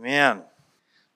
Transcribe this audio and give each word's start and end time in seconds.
Amen. 0.00 0.40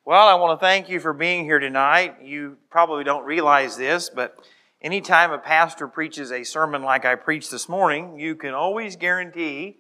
Well, 0.05 0.29
I 0.29 0.35
want 0.35 0.61
to 0.61 0.63
thank 0.63 0.91
you 0.91 1.01
for 1.01 1.15
being 1.15 1.45
here 1.45 1.59
tonight. 1.59 2.17
You 2.23 2.59
probably 2.69 3.03
don't 3.03 3.25
realize 3.25 3.79
this, 3.79 4.11
but 4.11 4.37
anytime 4.83 5.33
a 5.33 5.39
pastor 5.39 5.89
preaches 5.89 6.31
a 6.31 6.45
sermon 6.45 6.83
like 6.83 7.07
I 7.07 7.15
preached 7.15 7.51
this 7.51 7.67
morning, 7.67 8.19
you 8.21 8.35
can 8.35 8.53
always 8.53 8.97
guarantee 8.97 9.79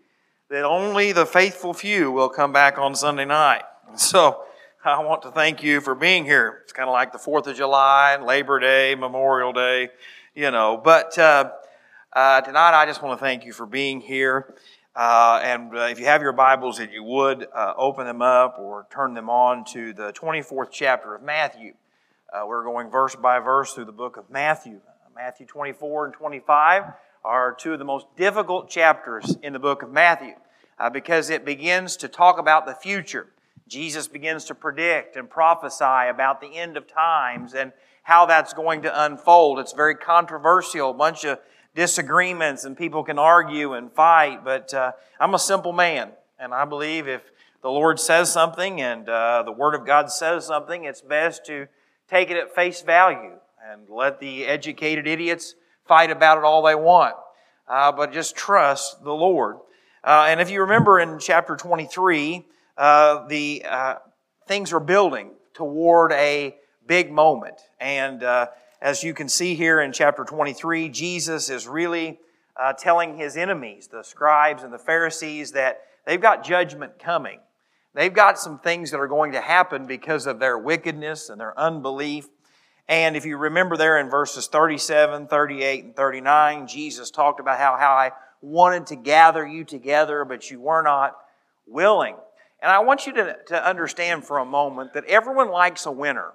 that 0.48 0.64
only 0.64 1.12
the 1.12 1.26
faithful 1.26 1.74
few 1.74 2.10
will 2.10 2.30
come 2.30 2.50
back 2.50 2.78
on 2.78 2.94
Sunday 2.94 3.26
night. 3.26 3.64
So 3.96 4.44
I 4.82 4.98
want 5.04 5.20
to 5.22 5.30
thank 5.30 5.62
you 5.62 5.82
for 5.82 5.94
being 5.94 6.24
here. 6.24 6.60
It's 6.62 6.72
kind 6.72 6.88
of 6.88 6.94
like 6.94 7.12
the 7.12 7.18
4th 7.18 7.46
of 7.46 7.56
July, 7.56 8.16
Labor 8.16 8.58
Day, 8.58 8.94
Memorial 8.94 9.52
Day, 9.52 9.90
you 10.34 10.50
know. 10.50 10.80
But 10.82 11.18
uh, 11.18 11.50
uh, 12.14 12.40
tonight 12.40 12.72
I 12.72 12.86
just 12.86 13.02
want 13.02 13.20
to 13.20 13.22
thank 13.22 13.44
you 13.44 13.52
for 13.52 13.66
being 13.66 14.00
here. 14.00 14.54
Uh, 14.96 15.40
and 15.42 15.76
uh, 15.76 15.80
if 15.90 15.98
you 15.98 16.04
have 16.04 16.22
your 16.22 16.32
Bibles, 16.32 16.78
if 16.78 16.92
you 16.92 17.02
would 17.02 17.48
uh, 17.52 17.74
open 17.76 18.06
them 18.06 18.22
up 18.22 18.58
or 18.60 18.86
turn 18.90 19.14
them 19.14 19.28
on 19.28 19.64
to 19.64 19.92
the 19.92 20.12
24th 20.12 20.68
chapter 20.70 21.16
of 21.16 21.22
Matthew. 21.22 21.74
Uh, 22.32 22.46
we're 22.46 22.62
going 22.62 22.90
verse 22.90 23.16
by 23.16 23.40
verse 23.40 23.74
through 23.74 23.86
the 23.86 23.92
book 23.92 24.16
of 24.16 24.30
Matthew. 24.30 24.80
Matthew 25.12 25.46
24 25.46 26.06
and 26.06 26.14
25 26.14 26.84
are 27.24 27.54
two 27.54 27.72
of 27.72 27.80
the 27.80 27.84
most 27.84 28.06
difficult 28.16 28.70
chapters 28.70 29.36
in 29.42 29.52
the 29.52 29.58
book 29.58 29.82
of 29.82 29.90
Matthew 29.90 30.34
uh, 30.78 30.90
because 30.90 31.28
it 31.28 31.44
begins 31.44 31.96
to 31.96 32.06
talk 32.06 32.38
about 32.38 32.64
the 32.64 32.74
future. 32.74 33.26
Jesus 33.66 34.06
begins 34.06 34.44
to 34.44 34.54
predict 34.54 35.16
and 35.16 35.28
prophesy 35.28 36.08
about 36.08 36.40
the 36.40 36.56
end 36.56 36.76
of 36.76 36.86
times 36.86 37.54
and 37.54 37.72
how 38.04 38.26
that's 38.26 38.52
going 38.52 38.82
to 38.82 39.04
unfold. 39.04 39.58
It's 39.58 39.72
very 39.72 39.96
controversial, 39.96 40.90
a 40.90 40.94
bunch 40.94 41.24
of 41.24 41.40
disagreements 41.74 42.64
and 42.64 42.76
people 42.76 43.02
can 43.02 43.18
argue 43.18 43.74
and 43.74 43.92
fight, 43.92 44.44
but 44.44 44.72
uh, 44.72 44.92
I'm 45.18 45.34
a 45.34 45.38
simple 45.38 45.72
man, 45.72 46.12
and 46.38 46.54
I 46.54 46.64
believe 46.64 47.08
if 47.08 47.22
the 47.62 47.70
Lord 47.70 47.98
says 47.98 48.32
something 48.32 48.80
and 48.80 49.08
uh, 49.08 49.42
the 49.42 49.52
Word 49.52 49.74
of 49.74 49.86
God 49.86 50.10
says 50.10 50.46
something, 50.46 50.84
it's 50.84 51.00
best 51.00 51.46
to 51.46 51.66
take 52.08 52.30
it 52.30 52.36
at 52.36 52.54
face 52.54 52.82
value 52.82 53.32
and 53.70 53.88
let 53.88 54.20
the 54.20 54.46
educated 54.46 55.06
idiots 55.06 55.54
fight 55.86 56.10
about 56.10 56.38
it 56.38 56.44
all 56.44 56.62
they 56.62 56.74
want. 56.74 57.16
Uh, 57.66 57.90
but 57.90 58.12
just 58.12 58.36
trust 58.36 59.02
the 59.02 59.12
Lord. 59.12 59.56
Uh, 60.02 60.26
and 60.28 60.40
if 60.40 60.50
you 60.50 60.60
remember 60.60 61.00
in 61.00 61.18
chapter 61.18 61.56
23, 61.56 62.44
uh, 62.76 63.26
the 63.28 63.64
uh, 63.68 63.94
things 64.46 64.72
are 64.72 64.80
building 64.80 65.30
toward 65.54 66.12
a 66.12 66.54
big 66.86 67.10
moment. 67.10 67.56
And 67.80 68.22
as 68.84 69.02
you 69.02 69.14
can 69.14 69.30
see 69.30 69.54
here 69.54 69.80
in 69.80 69.92
chapter 69.92 70.24
23, 70.24 70.90
Jesus 70.90 71.48
is 71.48 71.66
really 71.66 72.20
uh, 72.54 72.74
telling 72.74 73.16
his 73.16 73.34
enemies, 73.34 73.88
the 73.88 74.02
scribes 74.02 74.62
and 74.62 74.70
the 74.70 74.78
Pharisees, 74.78 75.52
that 75.52 75.80
they've 76.06 76.20
got 76.20 76.44
judgment 76.44 76.98
coming. 76.98 77.40
They've 77.94 78.12
got 78.12 78.38
some 78.38 78.58
things 78.58 78.90
that 78.90 79.00
are 79.00 79.08
going 79.08 79.32
to 79.32 79.40
happen 79.40 79.86
because 79.86 80.26
of 80.26 80.38
their 80.38 80.58
wickedness 80.58 81.30
and 81.30 81.40
their 81.40 81.58
unbelief. 81.58 82.28
And 82.86 83.16
if 83.16 83.24
you 83.24 83.38
remember 83.38 83.78
there 83.78 83.98
in 83.98 84.10
verses 84.10 84.48
37, 84.48 85.28
38, 85.28 85.84
and 85.84 85.96
39, 85.96 86.66
Jesus 86.66 87.10
talked 87.10 87.40
about 87.40 87.58
how, 87.58 87.78
how 87.78 87.92
I 87.92 88.10
wanted 88.42 88.88
to 88.88 88.96
gather 88.96 89.46
you 89.46 89.64
together, 89.64 90.26
but 90.26 90.50
you 90.50 90.60
were 90.60 90.82
not 90.82 91.16
willing. 91.66 92.16
And 92.60 92.70
I 92.70 92.80
want 92.80 93.06
you 93.06 93.14
to, 93.14 93.38
to 93.46 93.66
understand 93.66 94.26
for 94.26 94.40
a 94.40 94.44
moment 94.44 94.92
that 94.92 95.06
everyone 95.06 95.48
likes 95.48 95.86
a 95.86 95.90
winner. 95.90 96.34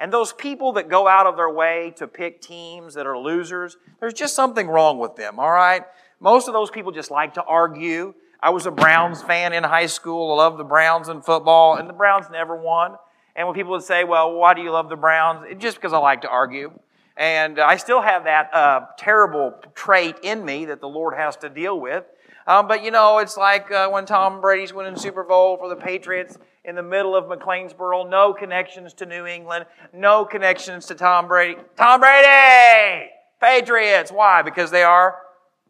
And 0.00 0.10
those 0.10 0.32
people 0.32 0.72
that 0.72 0.88
go 0.88 1.06
out 1.06 1.26
of 1.26 1.36
their 1.36 1.50
way 1.50 1.92
to 1.96 2.08
pick 2.08 2.40
teams 2.40 2.94
that 2.94 3.06
are 3.06 3.18
losers, 3.18 3.76
there's 4.00 4.14
just 4.14 4.34
something 4.34 4.66
wrong 4.66 4.98
with 4.98 5.14
them, 5.14 5.38
all 5.38 5.50
right? 5.50 5.82
Most 6.20 6.48
of 6.48 6.54
those 6.54 6.70
people 6.70 6.90
just 6.90 7.10
like 7.10 7.34
to 7.34 7.44
argue. 7.44 8.14
I 8.42 8.48
was 8.48 8.64
a 8.64 8.70
Browns 8.70 9.22
fan 9.22 9.52
in 9.52 9.62
high 9.62 9.86
school. 9.86 10.32
I 10.32 10.36
loved 10.36 10.58
the 10.58 10.64
Browns 10.64 11.10
in 11.10 11.20
football, 11.20 11.76
and 11.76 11.86
the 11.86 11.92
Browns 11.92 12.26
never 12.32 12.56
won. 12.56 12.96
And 13.36 13.46
when 13.46 13.54
people 13.54 13.72
would 13.72 13.82
say, 13.82 14.04
well, 14.04 14.32
why 14.32 14.54
do 14.54 14.62
you 14.62 14.70
love 14.70 14.88
the 14.88 14.96
Browns? 14.96 15.44
It's 15.46 15.62
just 15.62 15.76
because 15.76 15.92
I 15.92 15.98
like 15.98 16.22
to 16.22 16.28
argue. 16.30 16.72
And 17.14 17.60
I 17.60 17.76
still 17.76 18.00
have 18.00 18.24
that 18.24 18.54
uh, 18.54 18.86
terrible 18.96 19.54
trait 19.74 20.16
in 20.22 20.42
me 20.42 20.64
that 20.64 20.80
the 20.80 20.88
Lord 20.88 21.14
has 21.14 21.36
to 21.36 21.50
deal 21.50 21.78
with. 21.78 22.04
Um, 22.46 22.66
but 22.66 22.82
you 22.82 22.90
know, 22.90 23.18
it's 23.18 23.36
like 23.36 23.70
uh, 23.70 23.90
when 23.90 24.06
Tom 24.06 24.40
Brady's 24.40 24.72
winning 24.72 24.96
Super 24.96 25.24
Bowl 25.24 25.58
for 25.58 25.68
the 25.68 25.76
Patriots 25.76 26.38
in 26.64 26.74
the 26.74 26.82
middle 26.82 27.16
of 27.16 27.24
McLeansboro, 27.24 28.08
no 28.08 28.32
connections 28.32 28.92
to 28.94 29.06
New 29.06 29.26
England, 29.26 29.66
no 29.92 30.24
connections 30.24 30.86
to 30.86 30.94
Tom 30.94 31.26
Brady. 31.28 31.60
Tom 31.76 32.00
Brady! 32.00 33.08
Patriots! 33.40 34.12
Why? 34.12 34.42
Because 34.42 34.70
they 34.70 34.82
are 34.82 35.16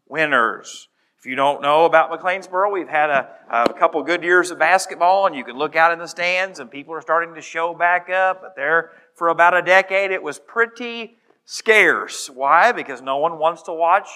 winners. 0.07 0.89
If 1.17 1.27
you 1.27 1.35
don't 1.35 1.61
know 1.61 1.85
about 1.85 2.11
McLeansboro, 2.11 2.71
we've 2.71 2.89
had 2.89 3.09
a, 3.09 3.29
a 3.51 3.73
couple 3.73 4.01
good 4.03 4.23
years 4.23 4.49
of 4.49 4.57
basketball, 4.57 5.27
and 5.27 5.35
you 5.35 5.43
can 5.43 5.55
look 5.55 5.75
out 5.75 5.93
in 5.93 5.99
the 5.99 6.07
stands, 6.07 6.59
and 6.59 6.69
people 6.69 6.95
are 6.95 7.01
starting 7.01 7.35
to 7.35 7.41
show 7.41 7.75
back 7.75 8.09
up. 8.09 8.41
But 8.41 8.55
there, 8.55 8.91
for 9.15 9.27
about 9.29 9.55
a 9.55 9.61
decade, 9.61 10.09
it 10.09 10.23
was 10.23 10.39
pretty 10.39 11.17
scarce. 11.45 12.27
Why? 12.27 12.71
Because 12.71 13.01
no 13.01 13.17
one 13.17 13.37
wants 13.37 13.61
to 13.63 13.73
watch 13.73 14.07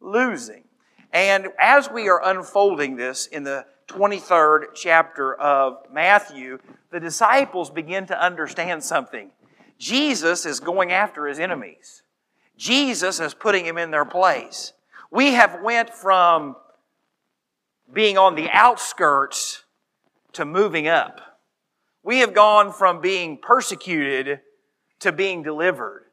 losing. 0.00 0.64
And 1.12 1.48
as 1.60 1.90
we 1.90 2.08
are 2.08 2.22
unfolding 2.24 2.96
this 2.96 3.26
in 3.26 3.44
the 3.44 3.66
23rd 3.90 4.74
chapter 4.74 5.34
of 5.34 5.78
Matthew, 5.92 6.58
the 6.90 7.00
disciples 7.00 7.70
begin 7.70 8.06
to 8.06 8.22
understand 8.22 8.82
something. 8.82 9.30
Jesus 9.78 10.46
is 10.46 10.60
going 10.60 10.92
after 10.92 11.26
his 11.26 11.38
enemies. 11.38 12.02
Jesus 12.56 13.20
is 13.20 13.34
putting 13.34 13.64
him 13.64 13.78
in 13.78 13.90
their 13.90 14.04
place. 14.04 14.72
We 15.10 15.32
have 15.32 15.62
went 15.62 15.90
from 15.90 16.56
being 17.92 18.16
on 18.16 18.34
the 18.34 18.48
outskirts 18.50 19.64
to 20.34 20.44
moving 20.44 20.86
up. 20.86 21.20
We 22.02 22.18
have 22.18 22.34
gone 22.34 22.72
from 22.72 23.00
being 23.00 23.38
persecuted 23.38 24.40
to 25.00 25.12
being 25.12 25.42
delivered. 25.42 26.04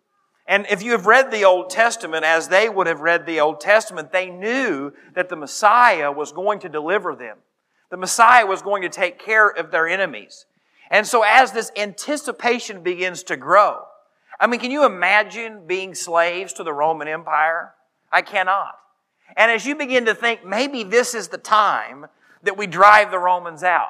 And 0.47 0.65
if 0.69 0.81
you 0.81 0.91
have 0.91 1.05
read 1.05 1.29
the 1.29 1.43
Old 1.43 1.69
Testament 1.69 2.23
as 2.23 2.47
they 2.47 2.69
would 2.69 2.87
have 2.87 3.01
read 3.01 3.25
the 3.25 3.41
Old 3.41 3.59
Testament, 3.59 4.11
they 4.11 4.29
knew 4.29 4.93
that 5.13 5.27
the 5.29 5.35
Messiah 5.35 6.11
was 6.11 6.31
going 6.31 6.59
to 6.59 6.69
deliver 6.69 7.15
them. 7.15 7.37
The 7.89 7.97
Messiah 7.97 8.45
was 8.45 8.61
going 8.61 8.81
to 8.81 8.89
take 8.89 9.19
care 9.19 9.47
of 9.47 9.71
their 9.71 9.87
enemies. 9.87 10.45
And 10.89 11.05
so 11.05 11.23
as 11.23 11.51
this 11.51 11.71
anticipation 11.75 12.83
begins 12.83 13.23
to 13.23 13.37
grow, 13.37 13.83
I 14.39 14.47
mean, 14.47 14.59
can 14.59 14.71
you 14.71 14.85
imagine 14.85 15.65
being 15.65 15.95
slaves 15.95 16.53
to 16.53 16.63
the 16.63 16.73
Roman 16.73 17.07
Empire? 17.07 17.73
I 18.11 18.21
cannot. 18.21 18.75
And 19.35 19.51
as 19.51 19.65
you 19.65 19.75
begin 19.75 20.05
to 20.05 20.15
think, 20.15 20.45
maybe 20.45 20.83
this 20.83 21.13
is 21.13 21.27
the 21.27 21.37
time 21.37 22.05
that 22.43 22.57
we 22.57 22.67
drive 22.67 23.11
the 23.11 23.19
Romans 23.19 23.63
out. 23.63 23.89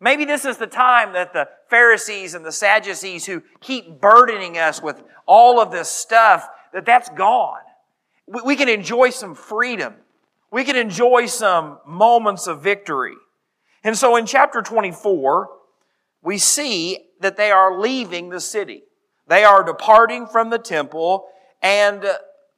Maybe 0.00 0.24
this 0.24 0.44
is 0.44 0.56
the 0.56 0.66
time 0.66 1.12
that 1.12 1.32
the 1.32 1.48
Pharisees 1.68 2.34
and 2.34 2.44
the 2.44 2.52
Sadducees 2.52 3.26
who 3.26 3.42
keep 3.60 4.00
burdening 4.00 4.56
us 4.56 4.82
with 4.82 5.02
all 5.26 5.60
of 5.60 5.70
this 5.70 5.88
stuff, 5.88 6.48
that 6.72 6.86
that's 6.86 7.08
gone. 7.10 7.60
We 8.44 8.56
can 8.56 8.68
enjoy 8.68 9.10
some 9.10 9.34
freedom. 9.34 9.94
We 10.50 10.64
can 10.64 10.76
enjoy 10.76 11.26
some 11.26 11.78
moments 11.86 12.46
of 12.46 12.62
victory. 12.62 13.14
And 13.84 13.96
so 13.96 14.16
in 14.16 14.26
chapter 14.26 14.62
24, 14.62 15.50
we 16.22 16.38
see 16.38 17.06
that 17.20 17.36
they 17.36 17.50
are 17.50 17.78
leaving 17.78 18.30
the 18.30 18.40
city. 18.40 18.82
They 19.26 19.44
are 19.44 19.62
departing 19.62 20.26
from 20.26 20.50
the 20.50 20.58
temple, 20.58 21.26
and 21.62 22.02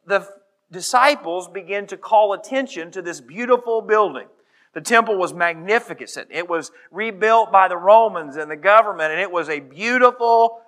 the 0.07 0.29
disciples 0.71 1.49
begin 1.49 1.87
to 1.89 1.97
call 1.97 2.33
attention 2.33 2.91
to 2.93 3.03
this 3.03 3.21
beautiful 3.21 3.81
building. 3.83 4.29
The 4.73 4.81
temple 4.81 5.17
was 5.17 5.35
magnificent. 5.35 6.29
It 6.31 6.49
was 6.49 6.71
rebuilt 6.93 7.51
by 7.51 7.67
the 7.67 7.77
Romans 7.77 8.37
and 8.37 8.49
the 8.49 8.57
government, 8.57 9.11
and 9.11 9.21
it 9.21 9.33
was 9.33 9.49
a 9.49 9.59
beautiful, 9.59 10.61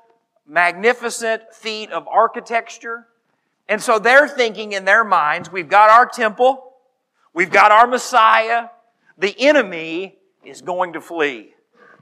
magnificent 0.47 1.43
feat 1.53 1.93
of 1.93 2.09
architecture. 2.09 3.06
And 3.69 3.81
so 3.81 4.00
they're 4.00 4.27
thinking 4.27 4.72
in 4.72 4.84
their 4.84 5.04
minds, 5.04 5.53
we've 5.53 5.69
got 5.69 5.89
our 5.89 6.06
temple, 6.06 6.72
we've 7.34 7.50
got 7.50 7.72
our 7.72 7.87
Messiah, 7.87 8.69
the 9.19 9.34
enemy 9.38 10.19
is 10.44 10.62
going 10.62 10.93
to 10.94 11.00
flee. 11.00 11.54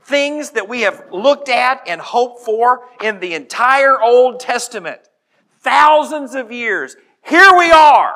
Things 0.02 0.50
that 0.50 0.68
we 0.68 0.82
have 0.82 1.04
looked 1.12 1.48
at 1.48 1.82
and 1.86 2.00
hoped 2.00 2.44
for 2.44 2.88
in 3.02 3.20
the 3.20 3.34
entire 3.34 4.00
Old 4.00 4.40
Testament. 4.40 5.00
Thousands 5.60 6.34
of 6.34 6.50
years. 6.50 6.96
Here 7.22 7.56
we 7.56 7.70
are. 7.70 8.14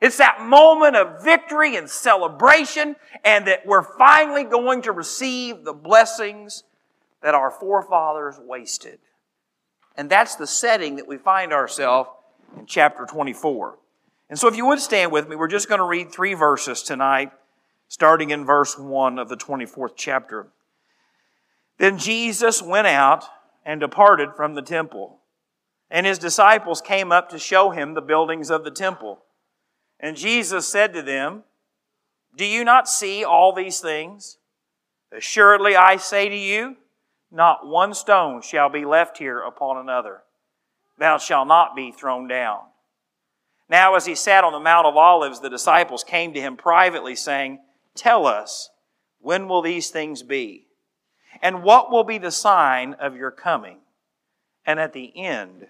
It's 0.00 0.18
that 0.18 0.42
moment 0.42 0.96
of 0.96 1.24
victory 1.24 1.76
and 1.76 1.88
celebration, 1.88 2.96
and 3.24 3.46
that 3.46 3.64
we're 3.64 3.96
finally 3.96 4.44
going 4.44 4.82
to 4.82 4.92
receive 4.92 5.64
the 5.64 5.72
blessings 5.72 6.64
that 7.22 7.34
our 7.34 7.50
forefathers 7.50 8.38
wasted. 8.38 8.98
And 9.96 10.10
that's 10.10 10.34
the 10.34 10.46
setting 10.46 10.96
that 10.96 11.08
we 11.08 11.16
find 11.16 11.52
ourselves 11.52 12.10
in 12.58 12.66
chapter 12.66 13.06
24. 13.06 13.78
And 14.34 14.38
so, 14.40 14.48
if 14.48 14.56
you 14.56 14.66
would 14.66 14.80
stand 14.80 15.12
with 15.12 15.28
me, 15.28 15.36
we're 15.36 15.46
just 15.46 15.68
going 15.68 15.78
to 15.78 15.86
read 15.86 16.10
three 16.10 16.34
verses 16.34 16.82
tonight, 16.82 17.30
starting 17.86 18.30
in 18.30 18.44
verse 18.44 18.76
1 18.76 19.16
of 19.16 19.28
the 19.28 19.36
24th 19.36 19.92
chapter. 19.94 20.48
Then 21.78 21.98
Jesus 21.98 22.60
went 22.60 22.88
out 22.88 23.26
and 23.64 23.78
departed 23.78 24.30
from 24.34 24.56
the 24.56 24.60
temple, 24.60 25.20
and 25.88 26.04
his 26.04 26.18
disciples 26.18 26.80
came 26.80 27.12
up 27.12 27.28
to 27.28 27.38
show 27.38 27.70
him 27.70 27.94
the 27.94 28.00
buildings 28.02 28.50
of 28.50 28.64
the 28.64 28.72
temple. 28.72 29.20
And 30.00 30.16
Jesus 30.16 30.66
said 30.66 30.92
to 30.94 31.02
them, 31.02 31.44
Do 32.36 32.44
you 32.44 32.64
not 32.64 32.88
see 32.88 33.22
all 33.22 33.52
these 33.52 33.78
things? 33.78 34.38
Assuredly, 35.16 35.76
I 35.76 35.96
say 35.96 36.28
to 36.28 36.36
you, 36.36 36.74
not 37.30 37.68
one 37.68 37.94
stone 37.94 38.42
shall 38.42 38.68
be 38.68 38.84
left 38.84 39.18
here 39.18 39.38
upon 39.38 39.76
another. 39.76 40.24
Thou 40.98 41.18
shalt 41.18 41.46
not 41.46 41.76
be 41.76 41.92
thrown 41.92 42.26
down. 42.26 42.62
Now, 43.68 43.94
as 43.94 44.06
he 44.06 44.14
sat 44.14 44.44
on 44.44 44.52
the 44.52 44.60
Mount 44.60 44.86
of 44.86 44.96
Olives, 44.96 45.40
the 45.40 45.48
disciples 45.48 46.04
came 46.04 46.34
to 46.34 46.40
him 46.40 46.56
privately, 46.56 47.16
saying, 47.16 47.60
Tell 47.94 48.26
us, 48.26 48.70
when 49.20 49.48
will 49.48 49.62
these 49.62 49.90
things 49.90 50.22
be? 50.22 50.66
And 51.40 51.62
what 51.62 51.90
will 51.90 52.04
be 52.04 52.18
the 52.18 52.30
sign 52.30 52.94
of 52.94 53.16
your 53.16 53.30
coming 53.30 53.78
and 54.66 54.78
at 54.78 54.92
the 54.92 55.12
end 55.16 55.66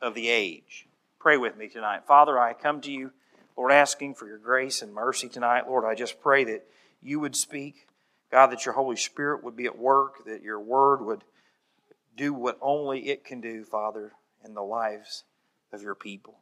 of 0.00 0.14
the 0.14 0.28
age? 0.28 0.86
Pray 1.18 1.36
with 1.36 1.56
me 1.56 1.68
tonight. 1.68 2.06
Father, 2.06 2.38
I 2.38 2.52
come 2.52 2.80
to 2.82 2.92
you, 2.92 3.12
Lord, 3.56 3.72
asking 3.72 4.14
for 4.14 4.26
your 4.26 4.38
grace 4.38 4.82
and 4.82 4.92
mercy 4.92 5.28
tonight. 5.28 5.68
Lord, 5.68 5.84
I 5.84 5.94
just 5.94 6.20
pray 6.20 6.44
that 6.44 6.64
you 7.02 7.20
would 7.20 7.36
speak. 7.36 7.86
God, 8.30 8.48
that 8.48 8.64
your 8.64 8.74
Holy 8.74 8.96
Spirit 8.96 9.42
would 9.42 9.56
be 9.56 9.66
at 9.66 9.76
work, 9.78 10.24
that 10.24 10.42
your 10.42 10.60
word 10.60 11.04
would 11.04 11.24
do 12.16 12.32
what 12.32 12.58
only 12.60 13.08
it 13.08 13.24
can 13.24 13.40
do, 13.40 13.64
Father, 13.64 14.12
in 14.44 14.54
the 14.54 14.62
lives 14.62 15.24
of 15.72 15.82
your 15.82 15.94
people. 15.94 16.38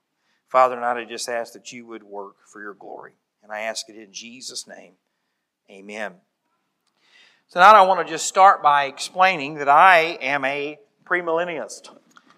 Father, 0.49 0.77
tonight 0.77 0.97
I 0.97 1.05
just 1.05 1.29
ask 1.29 1.53
that 1.53 1.73
you 1.73 1.87
would 1.87 2.03
work 2.03 2.37
for 2.47 2.63
your 2.63 2.73
glory. 2.73 3.13
And 3.43 3.53
I 3.53 3.61
ask 3.61 3.89
it 3.91 3.97
in 3.97 4.13
Jesus' 4.13 4.67
name. 4.67 4.95
Amen. 5.71 6.15
Tonight 7.51 7.75
I 7.75 7.83
want 7.83 8.07
to 8.07 8.11
just 8.11 8.27
start 8.27 8.63
by 8.63 8.85
explaining 8.85 9.57
that 9.57 9.69
I 9.69 10.19
am 10.23 10.47
a 10.47 10.79
premillennialist. 11.05 11.91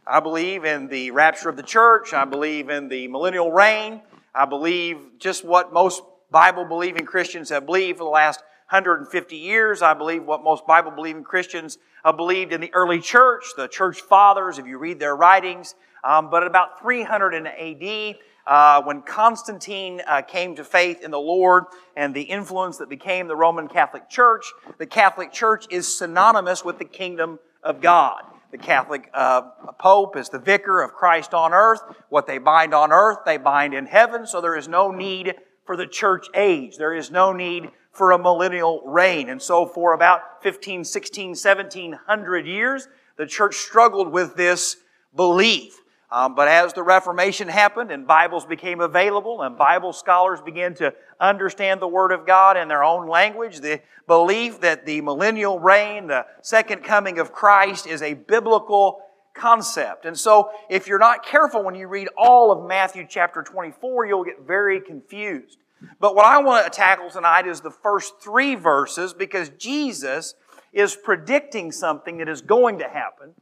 I 0.05 0.19
believe 0.19 0.65
in 0.65 0.89
the 0.89 1.13
rapture 1.13 1.49
of 1.49 1.57
the 1.57 1.63
church. 1.63 2.13
I 2.13 2.25
believe 2.25 2.69
in 2.69 2.89
the 2.89 3.07
millennial 3.07 3.53
reign. 3.53 4.01
I 4.35 4.45
believe 4.45 4.99
just 5.19 5.45
what 5.45 5.73
most 5.73 6.03
Bible 6.33 6.65
believing 6.65 7.07
Christians 7.07 7.51
have 7.51 7.65
believed 7.65 7.99
for 7.99 8.05
the 8.05 8.11
last 8.11 8.43
150 8.71 9.37
years. 9.37 9.83
I 9.83 9.95
believe 9.95 10.23
what 10.23 10.45
most 10.45 10.65
Bible 10.65 10.93
believing 10.93 11.25
Christians 11.25 11.79
uh, 12.05 12.13
believed 12.13 12.53
in 12.53 12.61
the 12.61 12.73
early 12.73 13.01
church, 13.01 13.43
the 13.57 13.67
church 13.67 14.01
fathers, 14.01 14.59
if 14.59 14.67
you 14.67 14.79
read 14.79 15.01
their 15.01 15.17
writings. 15.17 15.75
Um, 16.05 16.31
but 16.31 16.47
about 16.47 16.81
300 16.81 17.35
in 17.35 17.47
AD, 17.49 18.17
uh, 18.47 18.83
when 18.83 19.03
Constantine 19.03 20.01
uh, 20.07 20.23
came 20.23 20.55
to 20.55 20.63
faith 20.63 21.03
in 21.03 21.11
the 21.11 21.19
Lord 21.19 21.65
and 21.97 22.15
the 22.15 22.23
influence 22.23 22.79
that 22.79 22.89
became 22.89 23.27
the 23.27 23.35
Roman 23.35 23.67
Catholic 23.67 24.09
Church, 24.09 24.45
the 24.79 24.87
Catholic 24.87 25.33
Church 25.33 25.67
is 25.69 25.99
synonymous 25.99 26.65
with 26.65 26.79
the 26.79 26.85
kingdom 26.85 27.41
of 27.65 27.81
God. 27.81 28.23
The 28.53 28.59
Catholic 28.59 29.11
uh, 29.13 29.43
Pope 29.81 30.17
is 30.17 30.29
the 30.29 30.39
vicar 30.39 30.81
of 30.81 30.93
Christ 30.93 31.35
on 31.35 31.53
earth. 31.53 31.81
What 32.09 32.29
they 32.29 32.39
bind 32.39 32.73
on 32.73 32.93
earth, 32.93 33.19
they 33.27 33.37
bind 33.37 33.75
in 33.75 33.87
heaven, 33.87 34.29
so 34.29 34.41
there 34.41 34.57
is 34.57 34.69
no 34.69 34.93
need 34.93 35.35
for 35.67 35.77
the 35.77 35.89
church 35.89 36.29
age. 36.37 36.77
There 36.77 36.95
is 36.95 37.11
no 37.11 37.33
need 37.33 37.71
for 37.93 38.13
a 38.13 38.19
millennial 38.19 38.83
reign. 38.87 39.29
And 39.29 39.41
so 39.41 39.67
for 39.67 39.93
about 39.93 40.43
15, 40.43 40.85
16, 40.85 41.29
1700 41.31 42.47
years, 42.47 42.89
the 43.17 43.27
church 43.27 43.57
struggled 43.57 44.11
with 44.13 44.37
this 44.37 44.77
belief. 45.15 45.81
Um, 46.13 46.35
but 46.35 46.49
as 46.49 46.73
the 46.73 46.83
Reformation 46.83 47.47
happened 47.47 47.93
and 47.93 48.07
Bibles 48.07 48.45
became 48.45 48.81
available 48.81 49.43
and 49.43 49.57
Bible 49.57 49.93
scholars 49.93 50.41
began 50.41 50.75
to 50.75 50.93
understand 51.21 51.81
the 51.81 51.87
Word 51.89 52.11
of 52.11 52.27
God 52.27 52.57
in 52.57 52.67
their 52.67 52.83
own 52.83 53.09
language, 53.09 53.61
the 53.61 53.81
belief 54.09 54.61
that 54.61 54.87
the 54.87 55.01
millennial 55.03 55.61
reign, 55.61 56.09
the 56.09 56.27
second 56.43 56.83
coming 56.83 57.21
of 57.21 57.31
Christ, 57.31 57.87
is 57.87 58.03
a 58.03 58.15
biblical 58.15 59.03
concept. 59.35 60.05
And 60.05 60.19
so, 60.19 60.51
if 60.69 60.89
you're 60.89 60.99
not 60.99 61.25
careful 61.25 61.63
when 61.63 61.77
you 61.77 61.87
read 61.87 62.09
all 62.17 62.51
of 62.51 62.67
Matthew 62.69 63.07
chapter 63.09 63.43
24, 63.43 64.07
you'll 64.07 64.25
get 64.25 64.45
very 64.45 64.81
confused. 64.81 65.59
But 65.99 66.15
what 66.15 66.27
I 66.27 66.39
want 66.39 66.65
to 66.65 66.77
tackle 66.77 67.11
tonight 67.11 67.47
is 67.47 67.61
the 67.61 67.71
first 67.71 68.21
three 68.21 68.55
verses 68.55 69.13
because 69.13 69.51
Jesus 69.51 70.35
is 70.73 70.97
predicting 70.97 71.73
something 71.73 72.19
that 72.19 72.29
is 72.29 72.41
going 72.41 72.79
to 72.79 72.89
happen. 72.89 73.35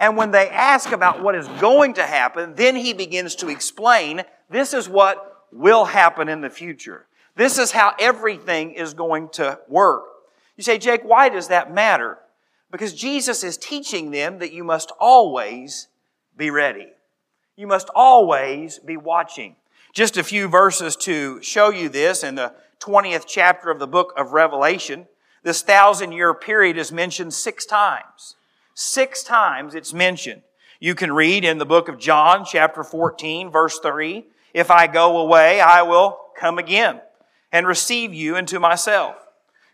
And 0.00 0.16
when 0.16 0.30
they 0.30 0.48
ask 0.48 0.92
about 0.92 1.22
what 1.22 1.34
is 1.34 1.48
going 1.60 1.94
to 1.94 2.02
happen, 2.02 2.54
then 2.54 2.76
he 2.76 2.92
begins 2.92 3.34
to 3.36 3.48
explain 3.48 4.22
this 4.50 4.74
is 4.74 4.88
what 4.88 5.46
will 5.52 5.84
happen 5.86 6.28
in 6.28 6.40
the 6.40 6.50
future. 6.50 7.06
This 7.36 7.58
is 7.58 7.72
how 7.72 7.94
everything 7.98 8.72
is 8.72 8.94
going 8.94 9.30
to 9.30 9.58
work. 9.68 10.04
You 10.56 10.62
say, 10.62 10.78
Jake, 10.78 11.02
why 11.02 11.28
does 11.28 11.48
that 11.48 11.72
matter? 11.72 12.18
Because 12.70 12.92
Jesus 12.92 13.42
is 13.42 13.56
teaching 13.56 14.10
them 14.10 14.38
that 14.38 14.52
you 14.52 14.64
must 14.64 14.92
always 15.00 15.88
be 16.36 16.50
ready. 16.50 16.88
You 17.56 17.66
must 17.66 17.88
always 17.94 18.78
be 18.78 18.96
watching. 18.96 19.56
Just 19.94 20.16
a 20.16 20.24
few 20.24 20.48
verses 20.48 20.96
to 20.96 21.40
show 21.40 21.70
you 21.70 21.88
this 21.88 22.24
in 22.24 22.34
the 22.34 22.52
20th 22.80 23.26
chapter 23.28 23.70
of 23.70 23.78
the 23.78 23.86
book 23.86 24.12
of 24.16 24.32
Revelation. 24.32 25.06
This 25.44 25.62
thousand 25.62 26.10
year 26.10 26.34
period 26.34 26.76
is 26.76 26.90
mentioned 26.90 27.32
six 27.32 27.64
times. 27.64 28.34
Six 28.74 29.22
times 29.22 29.72
it's 29.72 29.94
mentioned. 29.94 30.42
You 30.80 30.96
can 30.96 31.12
read 31.12 31.44
in 31.44 31.58
the 31.58 31.64
book 31.64 31.88
of 31.88 32.00
John, 32.00 32.44
chapter 32.44 32.82
14, 32.82 33.52
verse 33.52 33.78
3 33.78 34.24
If 34.52 34.68
I 34.68 34.88
go 34.88 35.16
away, 35.16 35.60
I 35.60 35.82
will 35.82 36.18
come 36.36 36.58
again 36.58 37.00
and 37.52 37.64
receive 37.64 38.12
you 38.12 38.34
into 38.34 38.58
myself. 38.58 39.14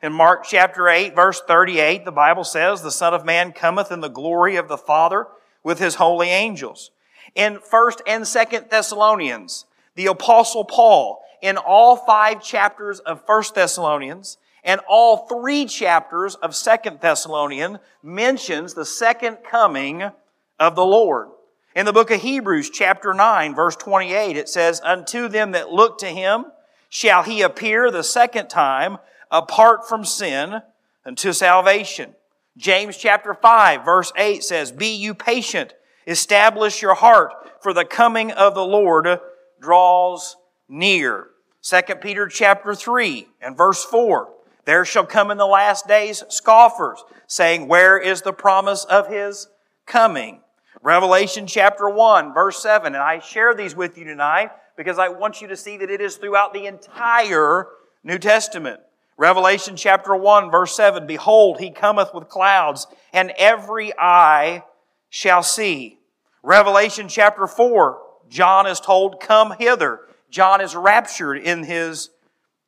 In 0.02 0.12
Mark 0.12 0.44
chapter 0.46 0.86
8, 0.86 1.16
verse 1.16 1.40
38, 1.40 2.04
the 2.04 2.12
Bible 2.12 2.44
says, 2.44 2.82
The 2.82 2.90
Son 2.90 3.14
of 3.14 3.24
Man 3.24 3.52
cometh 3.52 3.90
in 3.90 4.02
the 4.02 4.08
glory 4.08 4.56
of 4.56 4.68
the 4.68 4.76
Father 4.76 5.28
with 5.64 5.78
his 5.78 5.94
holy 5.94 6.28
angels. 6.28 6.90
In 7.34 7.56
1st 7.56 8.00
and 8.06 8.24
2nd 8.24 8.68
Thessalonians, 8.68 9.64
the 10.00 10.06
apostle 10.06 10.64
Paul 10.64 11.22
in 11.42 11.58
all 11.58 11.94
five 11.94 12.42
chapters 12.42 13.00
of 13.00 13.26
First 13.26 13.54
Thessalonians 13.54 14.38
and 14.64 14.80
all 14.88 15.26
three 15.28 15.66
chapters 15.66 16.36
of 16.36 16.56
Second 16.56 17.00
Thessalonian 17.02 17.78
mentions 18.02 18.72
the 18.72 18.86
second 18.86 19.40
coming 19.44 20.10
of 20.58 20.74
the 20.74 20.86
Lord. 20.86 21.28
In 21.76 21.84
the 21.84 21.92
book 21.92 22.10
of 22.10 22.22
Hebrews, 22.22 22.70
chapter 22.70 23.12
9, 23.12 23.54
verse 23.54 23.76
28, 23.76 24.38
it 24.38 24.48
says, 24.48 24.80
Unto 24.82 25.28
them 25.28 25.50
that 25.50 25.70
look 25.70 25.98
to 25.98 26.06
him 26.06 26.46
shall 26.88 27.22
he 27.22 27.42
appear 27.42 27.90
the 27.90 28.02
second 28.02 28.48
time 28.48 28.96
apart 29.30 29.86
from 29.86 30.06
sin 30.06 30.62
unto 31.04 31.34
salvation. 31.34 32.14
James 32.56 32.96
chapter 32.96 33.34
5, 33.34 33.84
verse 33.84 34.14
8 34.16 34.42
says, 34.42 34.72
Be 34.72 34.94
you 34.94 35.12
patient, 35.12 35.74
establish 36.06 36.80
your 36.80 36.94
heart, 36.94 37.34
for 37.60 37.74
the 37.74 37.84
coming 37.84 38.32
of 38.32 38.54
the 38.54 38.64
Lord 38.64 39.20
draws 39.60 40.36
near. 40.68 41.28
2 41.62 41.80
Peter 41.96 42.26
chapter 42.26 42.74
3 42.74 43.28
and 43.40 43.56
verse 43.56 43.84
4. 43.84 44.32
There 44.64 44.84
shall 44.84 45.06
come 45.06 45.30
in 45.30 45.38
the 45.38 45.46
last 45.46 45.88
days 45.88 46.22
scoffers, 46.28 47.02
saying, 47.26 47.68
Where 47.68 47.98
is 47.98 48.22
the 48.22 48.32
promise 48.32 48.84
of 48.84 49.08
his 49.08 49.48
coming? 49.86 50.40
Revelation 50.82 51.46
chapter 51.46 51.88
1, 51.88 52.32
verse 52.32 52.62
7. 52.62 52.94
And 52.94 53.02
I 53.02 53.18
share 53.18 53.54
these 53.54 53.74
with 53.74 53.98
you 53.98 54.04
tonight 54.04 54.50
because 54.76 54.98
I 54.98 55.08
want 55.08 55.42
you 55.42 55.48
to 55.48 55.56
see 55.56 55.76
that 55.76 55.90
it 55.90 56.00
is 56.00 56.16
throughout 56.16 56.54
the 56.54 56.66
entire 56.66 57.66
New 58.02 58.18
Testament. 58.18 58.80
Revelation 59.18 59.76
chapter 59.76 60.16
1, 60.16 60.50
verse 60.50 60.74
7. 60.74 61.06
Behold, 61.06 61.60
he 61.60 61.70
cometh 61.70 62.14
with 62.14 62.28
clouds, 62.28 62.86
and 63.12 63.32
every 63.36 63.92
eye 63.98 64.64
shall 65.10 65.42
see. 65.42 65.98
Revelation 66.42 67.08
chapter 67.08 67.46
4, 67.46 68.00
John 68.30 68.66
is 68.66 68.80
told, 68.80 69.20
Come 69.20 69.54
hither. 69.58 70.00
John 70.30 70.60
is 70.60 70.76
raptured 70.76 71.38
in 71.38 71.64
his 71.64 72.10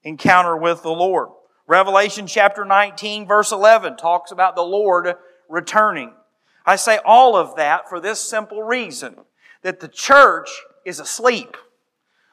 encounter 0.02 0.56
with 0.56 0.82
the 0.82 0.90
Lord. 0.90 1.28
Revelation 1.68 2.26
chapter 2.26 2.64
19, 2.64 3.26
verse 3.26 3.52
11 3.52 3.96
talks 3.96 4.32
about 4.32 4.56
the 4.56 4.62
Lord 4.62 5.14
returning. 5.48 6.12
I 6.66 6.76
say 6.76 6.98
all 7.04 7.36
of 7.36 7.56
that 7.56 7.88
for 7.88 8.00
this 8.00 8.20
simple 8.20 8.62
reason 8.62 9.16
that 9.62 9.78
the 9.78 9.88
church 9.88 10.50
is 10.84 10.98
asleep. 10.98 11.56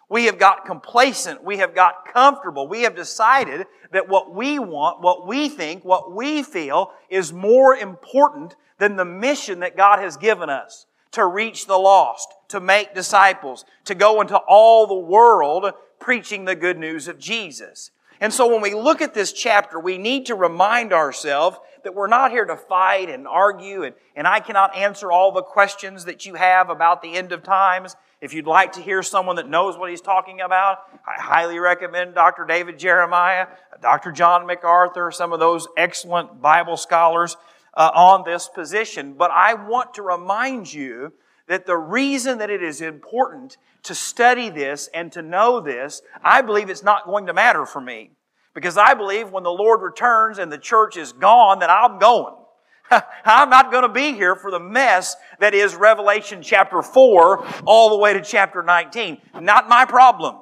We 0.10 0.26
have 0.26 0.40
got 0.40 0.66
complacent. 0.66 1.44
We 1.44 1.58
have 1.58 1.76
got 1.76 2.12
comfortable. 2.12 2.68
We 2.68 2.82
have 2.82 2.96
decided 2.96 3.68
that 3.92 4.10
what 4.10 4.34
we 4.34 4.58
want, 4.58 5.02
what 5.02 5.28
we 5.28 5.50
think, 5.50 5.86
what 5.86 6.12
we 6.12 6.42
feel 6.42 6.92
is 7.12 7.32
more 7.32 7.76
important 7.76 8.56
than 8.80 8.96
the 8.96 9.06
mission 9.06 9.60
that 9.60 9.78
God 9.78 10.00
has 10.00 10.18
given 10.18 10.50
us 10.50 10.88
to 11.12 11.26
reach 11.26 11.66
the 11.66 11.78
lost, 11.78 12.28
to 12.50 12.60
make 12.60 12.94
disciples, 12.94 13.66
to 13.86 13.96
go 13.96 14.22
into 14.22 14.38
all 14.38 14.88
the 14.88 14.94
world 14.94 15.72
preaching 16.00 16.46
the 16.46 16.56
good 16.56 16.78
news 16.78 17.08
of 17.08 17.20
Jesus. 17.20 17.92
And 18.22 18.34
so 18.34 18.48
when 18.48 18.62
we 18.62 18.74
look 18.74 19.02
at 19.02 19.14
this 19.14 19.32
chapter, 19.32 19.80
we 19.80 19.98
need 19.98 20.26
to 20.26 20.36
remind 20.36 20.92
ourselves 20.92 21.58
that 21.84 21.96
we're 21.96 22.08
not 22.08 22.32
here 22.32 22.46
to 22.46 22.58
fight 22.58 23.10
and 23.10 23.26
argue, 23.26 23.84
and, 23.84 23.96
and 24.16 24.28
I 24.28 24.42
cannot 24.42 24.76
answer 24.76 25.12
all 25.12 25.32
the 25.32 25.42
questions 25.42 26.06
that 26.06 26.26
you 26.26 26.36
have 26.36 26.70
about 26.70 27.02
the 27.02 27.14
end 27.14 27.32
of 27.32 27.44
times. 27.44 27.96
If 28.20 28.34
you'd 28.34 28.48
like 28.48 28.74
to 28.74 28.82
hear 28.82 29.02
someone 29.02 29.38
that 29.38 29.48
knows 29.48 29.78
what 29.78 29.90
he's 29.90 30.02
talking 30.02 30.42
about, 30.42 30.80
I 31.08 31.22
highly 31.22 31.58
recommend 31.60 32.16
Dr. 32.16 32.46
David 32.46 32.78
Jeremiah, 32.78 33.48
Dr. 33.82 34.12
John 34.12 34.46
MacArthur, 34.46 35.12
some 35.12 35.32
of 35.32 35.40
those 35.40 35.70
excellent 35.78 36.42
Bible 36.42 36.76
scholars 36.76 37.38
uh, 37.80 37.92
on 37.96 38.26
this 38.26 38.50
position. 38.50 39.14
But 39.14 39.32
I 39.32 39.54
want 39.54 39.94
to 39.96 40.02
remind 40.02 40.72
you 40.72 41.14
that 41.48 41.66
the 41.66 41.78
reason 41.78 42.38
that 42.40 42.50
it 42.50 42.62
is 42.62 42.82
important 42.82 43.58
to 43.84 43.96
study 43.96 44.50
this 44.50 44.90
and 44.94 45.12
to 45.14 45.22
know 45.22 45.62
this, 45.62 46.02
I 46.22 46.42
believe 46.42 46.70
it's 46.70 46.84
not 46.84 47.06
going 47.06 47.26
to 47.28 47.34
matter 47.34 47.66
for 47.66 47.80
me. 47.80 48.12
Because 48.54 48.78
I 48.78 48.94
believe 48.94 49.32
when 49.32 49.44
the 49.44 49.50
Lord 49.50 49.82
returns 49.82 50.38
and 50.38 50.52
the 50.52 50.58
church 50.58 50.98
is 50.98 51.14
gone, 51.14 51.60
that 51.60 51.70
I'm 51.70 51.98
going. 51.98 52.36
I'm 52.92 53.50
not 53.50 53.72
going 53.72 53.84
to 53.84 53.90
be 53.90 54.12
here 54.12 54.36
for 54.36 54.52
the 54.52 54.60
mess 54.60 55.16
that 55.40 55.54
is 55.54 55.74
Revelation 55.76 56.42
chapter 56.42 56.82
4 56.82 57.48
all 57.66 57.90
the 57.92 57.98
way 57.98 58.14
to 58.14 58.22
chapter 58.22 58.62
19. 58.62 59.20
Not 59.40 59.70
my 59.70 59.86
problem. 59.86 60.36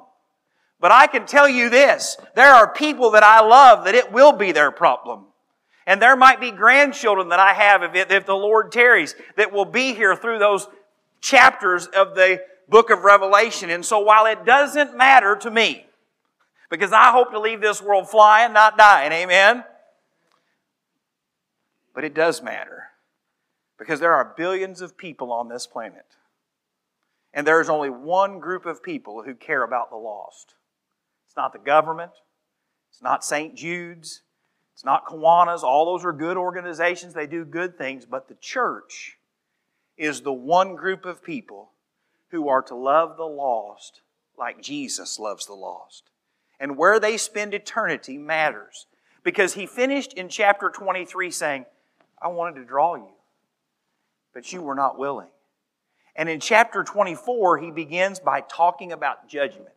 But 0.80 0.90
I 0.90 1.06
can 1.06 1.26
tell 1.26 1.48
you 1.48 1.70
this 1.70 2.16
there 2.34 2.52
are 2.52 2.72
people 2.72 3.12
that 3.12 3.22
I 3.22 3.40
love 3.46 3.84
that 3.84 3.94
it 3.94 4.10
will 4.10 4.32
be 4.32 4.50
their 4.50 4.72
problem. 4.72 5.26
And 5.88 6.02
there 6.02 6.16
might 6.16 6.38
be 6.38 6.50
grandchildren 6.50 7.30
that 7.30 7.40
I 7.40 7.54
have 7.54 7.82
if, 7.82 8.10
if 8.10 8.26
the 8.26 8.34
Lord 8.34 8.70
tarries 8.70 9.14
that 9.36 9.54
will 9.54 9.64
be 9.64 9.94
here 9.94 10.14
through 10.14 10.38
those 10.38 10.68
chapters 11.22 11.86
of 11.86 12.14
the 12.14 12.42
book 12.68 12.90
of 12.90 13.04
Revelation. 13.04 13.70
And 13.70 13.82
so 13.82 13.98
while 13.98 14.26
it 14.26 14.44
doesn't 14.44 14.94
matter 14.94 15.34
to 15.36 15.50
me, 15.50 15.86
because 16.68 16.92
I 16.92 17.10
hope 17.10 17.30
to 17.30 17.40
leave 17.40 17.62
this 17.62 17.80
world 17.80 18.10
flying, 18.10 18.52
not 18.52 18.76
dying, 18.76 19.12
amen? 19.12 19.64
But 21.94 22.04
it 22.04 22.12
does 22.12 22.42
matter 22.42 22.88
because 23.78 23.98
there 23.98 24.12
are 24.12 24.34
billions 24.36 24.82
of 24.82 24.98
people 24.98 25.32
on 25.32 25.48
this 25.48 25.66
planet. 25.66 26.04
And 27.32 27.46
there's 27.46 27.70
only 27.70 27.88
one 27.88 28.40
group 28.40 28.66
of 28.66 28.82
people 28.82 29.22
who 29.22 29.34
care 29.34 29.62
about 29.62 29.88
the 29.88 29.96
lost. 29.96 30.52
It's 31.26 31.36
not 31.36 31.54
the 31.54 31.58
government, 31.58 32.12
it's 32.90 33.00
not 33.00 33.24
St. 33.24 33.54
Jude's, 33.54 34.20
it's 34.78 34.84
not 34.84 35.06
Kiwanis. 35.06 35.64
All 35.64 35.86
those 35.86 36.04
are 36.04 36.12
good 36.12 36.36
organizations, 36.36 37.12
they 37.12 37.26
do 37.26 37.44
good 37.44 37.76
things, 37.76 38.06
but 38.06 38.28
the 38.28 38.36
church 38.36 39.18
is 39.96 40.20
the 40.20 40.32
one 40.32 40.76
group 40.76 41.04
of 41.04 41.20
people 41.20 41.70
who 42.28 42.48
are 42.48 42.62
to 42.62 42.76
love 42.76 43.16
the 43.16 43.24
lost 43.24 44.02
like 44.38 44.62
Jesus 44.62 45.18
loves 45.18 45.46
the 45.46 45.54
lost. 45.54 46.04
And 46.60 46.76
where 46.76 47.00
they 47.00 47.16
spend 47.16 47.54
eternity 47.54 48.18
matters. 48.18 48.86
Because 49.24 49.54
he 49.54 49.66
finished 49.66 50.12
in 50.12 50.28
chapter 50.28 50.70
23 50.70 51.32
saying, 51.32 51.66
I 52.22 52.28
wanted 52.28 52.60
to 52.60 52.64
draw 52.64 52.94
you, 52.94 53.10
but 54.32 54.52
you 54.52 54.62
were 54.62 54.76
not 54.76 54.96
willing. 54.96 55.26
And 56.14 56.28
in 56.28 56.38
chapter 56.38 56.84
24, 56.84 57.58
he 57.58 57.72
begins 57.72 58.20
by 58.20 58.42
talking 58.42 58.92
about 58.92 59.28
judgment. 59.28 59.74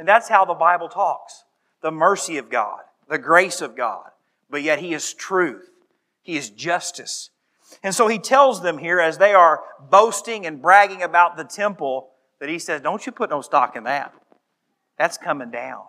And 0.00 0.08
that's 0.08 0.28
how 0.28 0.44
the 0.44 0.54
Bible 0.54 0.88
talks 0.88 1.44
the 1.80 1.92
mercy 1.92 2.38
of 2.38 2.50
God, 2.50 2.80
the 3.08 3.18
grace 3.18 3.60
of 3.60 3.76
God. 3.76 4.10
But 4.48 4.62
yet, 4.62 4.78
he 4.78 4.94
is 4.94 5.12
truth, 5.14 5.68
he 6.22 6.36
is 6.36 6.50
justice. 6.50 7.30
And 7.82 7.94
so 7.94 8.06
he 8.06 8.18
tells 8.18 8.62
them 8.62 8.78
here, 8.78 9.00
as 9.00 9.18
they 9.18 9.34
are 9.34 9.60
boasting 9.90 10.46
and 10.46 10.62
bragging 10.62 11.02
about 11.02 11.36
the 11.36 11.44
temple, 11.44 12.10
that 12.38 12.48
he 12.48 12.58
says, 12.58 12.80
Don't 12.80 13.04
you 13.04 13.12
put 13.12 13.30
no 13.30 13.40
stock 13.40 13.76
in 13.76 13.84
that. 13.84 14.14
That's 14.98 15.18
coming 15.18 15.50
down. 15.50 15.82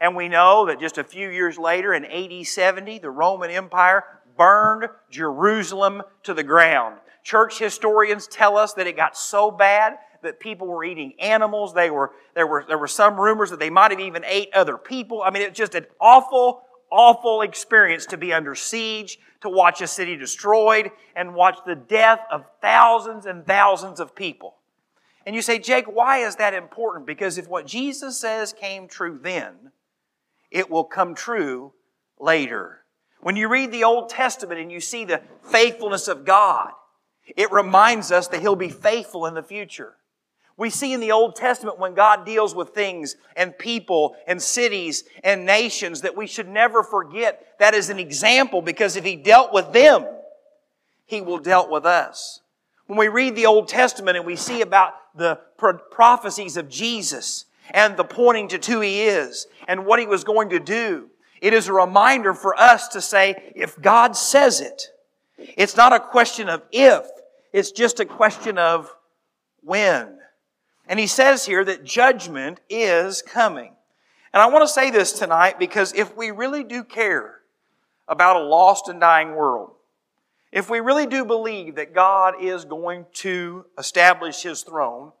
And 0.00 0.16
we 0.16 0.28
know 0.28 0.66
that 0.66 0.80
just 0.80 0.98
a 0.98 1.04
few 1.04 1.30
years 1.30 1.56
later, 1.56 1.94
in 1.94 2.04
AD 2.04 2.46
70, 2.46 2.98
the 2.98 3.10
Roman 3.10 3.50
Empire 3.50 4.04
burned 4.36 4.88
Jerusalem 5.10 6.02
to 6.24 6.34
the 6.34 6.42
ground. 6.42 6.98
Church 7.22 7.58
historians 7.58 8.26
tell 8.26 8.56
us 8.56 8.74
that 8.74 8.86
it 8.86 8.96
got 8.96 9.16
so 9.16 9.50
bad 9.50 9.94
that 10.22 10.40
people 10.40 10.66
were 10.66 10.84
eating 10.84 11.14
animals. 11.20 11.72
They 11.72 11.90
were, 11.90 12.12
there, 12.34 12.46
were, 12.46 12.64
there 12.66 12.78
were 12.78 12.88
some 12.88 13.18
rumors 13.18 13.50
that 13.50 13.60
they 13.60 13.70
might 13.70 13.92
have 13.92 14.00
even 14.00 14.24
ate 14.26 14.52
other 14.52 14.76
people. 14.76 15.22
I 15.22 15.30
mean, 15.30 15.42
it's 15.42 15.56
just 15.56 15.74
an 15.74 15.86
awful, 16.00 16.62
awful 16.94 17.42
experience 17.42 18.06
to 18.06 18.16
be 18.16 18.32
under 18.32 18.54
siege, 18.54 19.18
to 19.40 19.48
watch 19.48 19.80
a 19.80 19.86
city 19.86 20.16
destroyed, 20.16 20.92
and 21.16 21.34
watch 21.34 21.58
the 21.66 21.74
death 21.74 22.20
of 22.30 22.44
thousands 22.62 23.26
and 23.26 23.44
thousands 23.44 23.98
of 23.98 24.14
people. 24.14 24.54
And 25.26 25.34
you 25.34 25.42
say, 25.42 25.58
Jake, 25.58 25.86
why 25.86 26.18
is 26.18 26.36
that 26.36 26.54
important? 26.54 27.04
Because 27.04 27.36
if 27.36 27.48
what 27.48 27.66
Jesus 27.66 28.18
says 28.18 28.52
came 28.52 28.86
true 28.86 29.18
then, 29.20 29.72
it 30.52 30.70
will 30.70 30.84
come 30.84 31.16
true 31.16 31.72
later. 32.20 32.84
When 33.20 33.34
you 33.34 33.48
read 33.48 33.72
the 33.72 33.84
Old 33.84 34.08
Testament 34.08 34.60
and 34.60 34.70
you 34.70 34.80
see 34.80 35.04
the 35.04 35.22
faithfulness 35.42 36.06
of 36.06 36.24
God, 36.24 36.70
it 37.36 37.50
reminds 37.50 38.12
us 38.12 38.28
that 38.28 38.40
He'll 38.40 38.54
be 38.54 38.68
faithful 38.68 39.26
in 39.26 39.34
the 39.34 39.42
future. 39.42 39.96
We 40.56 40.70
see 40.70 40.92
in 40.92 41.00
the 41.00 41.12
Old 41.12 41.34
Testament 41.34 41.78
when 41.78 41.94
God 41.94 42.24
deals 42.24 42.54
with 42.54 42.70
things 42.70 43.16
and 43.36 43.56
people 43.58 44.14
and 44.26 44.40
cities 44.40 45.04
and 45.24 45.44
nations 45.44 46.02
that 46.02 46.16
we 46.16 46.26
should 46.26 46.48
never 46.48 46.82
forget 46.84 47.58
that 47.58 47.74
is 47.74 47.90
an 47.90 47.98
example 47.98 48.62
because 48.62 48.96
if 48.96 49.04
He 49.04 49.16
dealt 49.16 49.52
with 49.52 49.72
them, 49.72 50.06
He 51.06 51.20
will 51.20 51.38
deal 51.38 51.68
with 51.68 51.84
us. 51.84 52.40
When 52.86 52.98
we 52.98 53.08
read 53.08 53.34
the 53.34 53.46
Old 53.46 53.66
Testament 53.66 54.16
and 54.16 54.26
we 54.26 54.36
see 54.36 54.60
about 54.60 54.94
the 55.16 55.40
prophecies 55.90 56.56
of 56.56 56.68
Jesus 56.68 57.46
and 57.70 57.96
the 57.96 58.04
pointing 58.04 58.48
to 58.48 58.58
who 58.72 58.80
He 58.80 59.02
is 59.02 59.46
and 59.66 59.86
what 59.86 59.98
He 59.98 60.06
was 60.06 60.22
going 60.22 60.50
to 60.50 60.60
do, 60.60 61.10
it 61.40 61.52
is 61.52 61.66
a 61.66 61.72
reminder 61.72 62.32
for 62.32 62.58
us 62.58 62.88
to 62.88 63.00
say, 63.00 63.52
if 63.56 63.80
God 63.80 64.16
says 64.16 64.60
it, 64.60 64.90
it's 65.36 65.76
not 65.76 65.92
a 65.92 65.98
question 65.98 66.48
of 66.48 66.62
if, 66.70 67.06
it's 67.52 67.72
just 67.72 67.98
a 67.98 68.04
question 68.04 68.56
of 68.56 68.94
when. 69.62 70.18
And 70.86 71.00
he 71.00 71.06
says 71.06 71.46
here 71.46 71.64
that 71.64 71.84
judgment 71.84 72.60
is 72.68 73.22
coming. 73.22 73.74
And 74.32 74.42
I 74.42 74.46
want 74.46 74.62
to 74.62 74.72
say 74.72 74.90
this 74.90 75.12
tonight 75.12 75.58
because 75.58 75.92
if 75.94 76.16
we 76.16 76.30
really 76.30 76.64
do 76.64 76.84
care 76.84 77.40
about 78.08 78.36
a 78.36 78.44
lost 78.44 78.88
and 78.88 79.00
dying 79.00 79.34
world, 79.34 79.72
if 80.52 80.70
we 80.70 80.80
really 80.80 81.06
do 81.06 81.24
believe 81.24 81.76
that 81.76 81.94
God 81.94 82.34
is 82.40 82.64
going 82.64 83.06
to 83.14 83.64
establish 83.78 84.42
his 84.42 84.62
throne, 84.62 85.12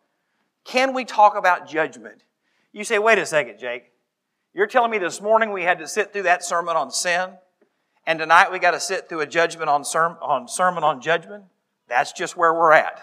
can 0.64 0.94
we 0.94 1.04
talk 1.04 1.36
about 1.36 1.68
judgment? 1.68 2.22
You 2.72 2.84
say, 2.84 2.98
wait 2.98 3.18
a 3.18 3.26
second, 3.26 3.58
Jake. 3.58 3.92
You're 4.52 4.66
telling 4.66 4.90
me 4.90 4.98
this 4.98 5.20
morning 5.20 5.52
we 5.52 5.64
had 5.64 5.78
to 5.80 5.88
sit 5.88 6.12
through 6.12 6.22
that 6.22 6.44
sermon 6.44 6.76
on 6.76 6.90
sin, 6.90 7.30
and 8.06 8.18
tonight 8.18 8.52
we 8.52 8.60
got 8.60 8.72
to 8.72 8.80
sit 8.80 9.08
through 9.08 9.20
a 9.20 9.26
judgment 9.26 9.68
on, 9.68 9.84
sermon 9.84 10.18
on 10.22 10.46
sermon 10.46 10.84
on 10.84 11.00
judgment? 11.00 11.44
That's 11.88 12.12
just 12.12 12.36
where 12.36 12.54
we're 12.54 12.72
at. 12.72 13.02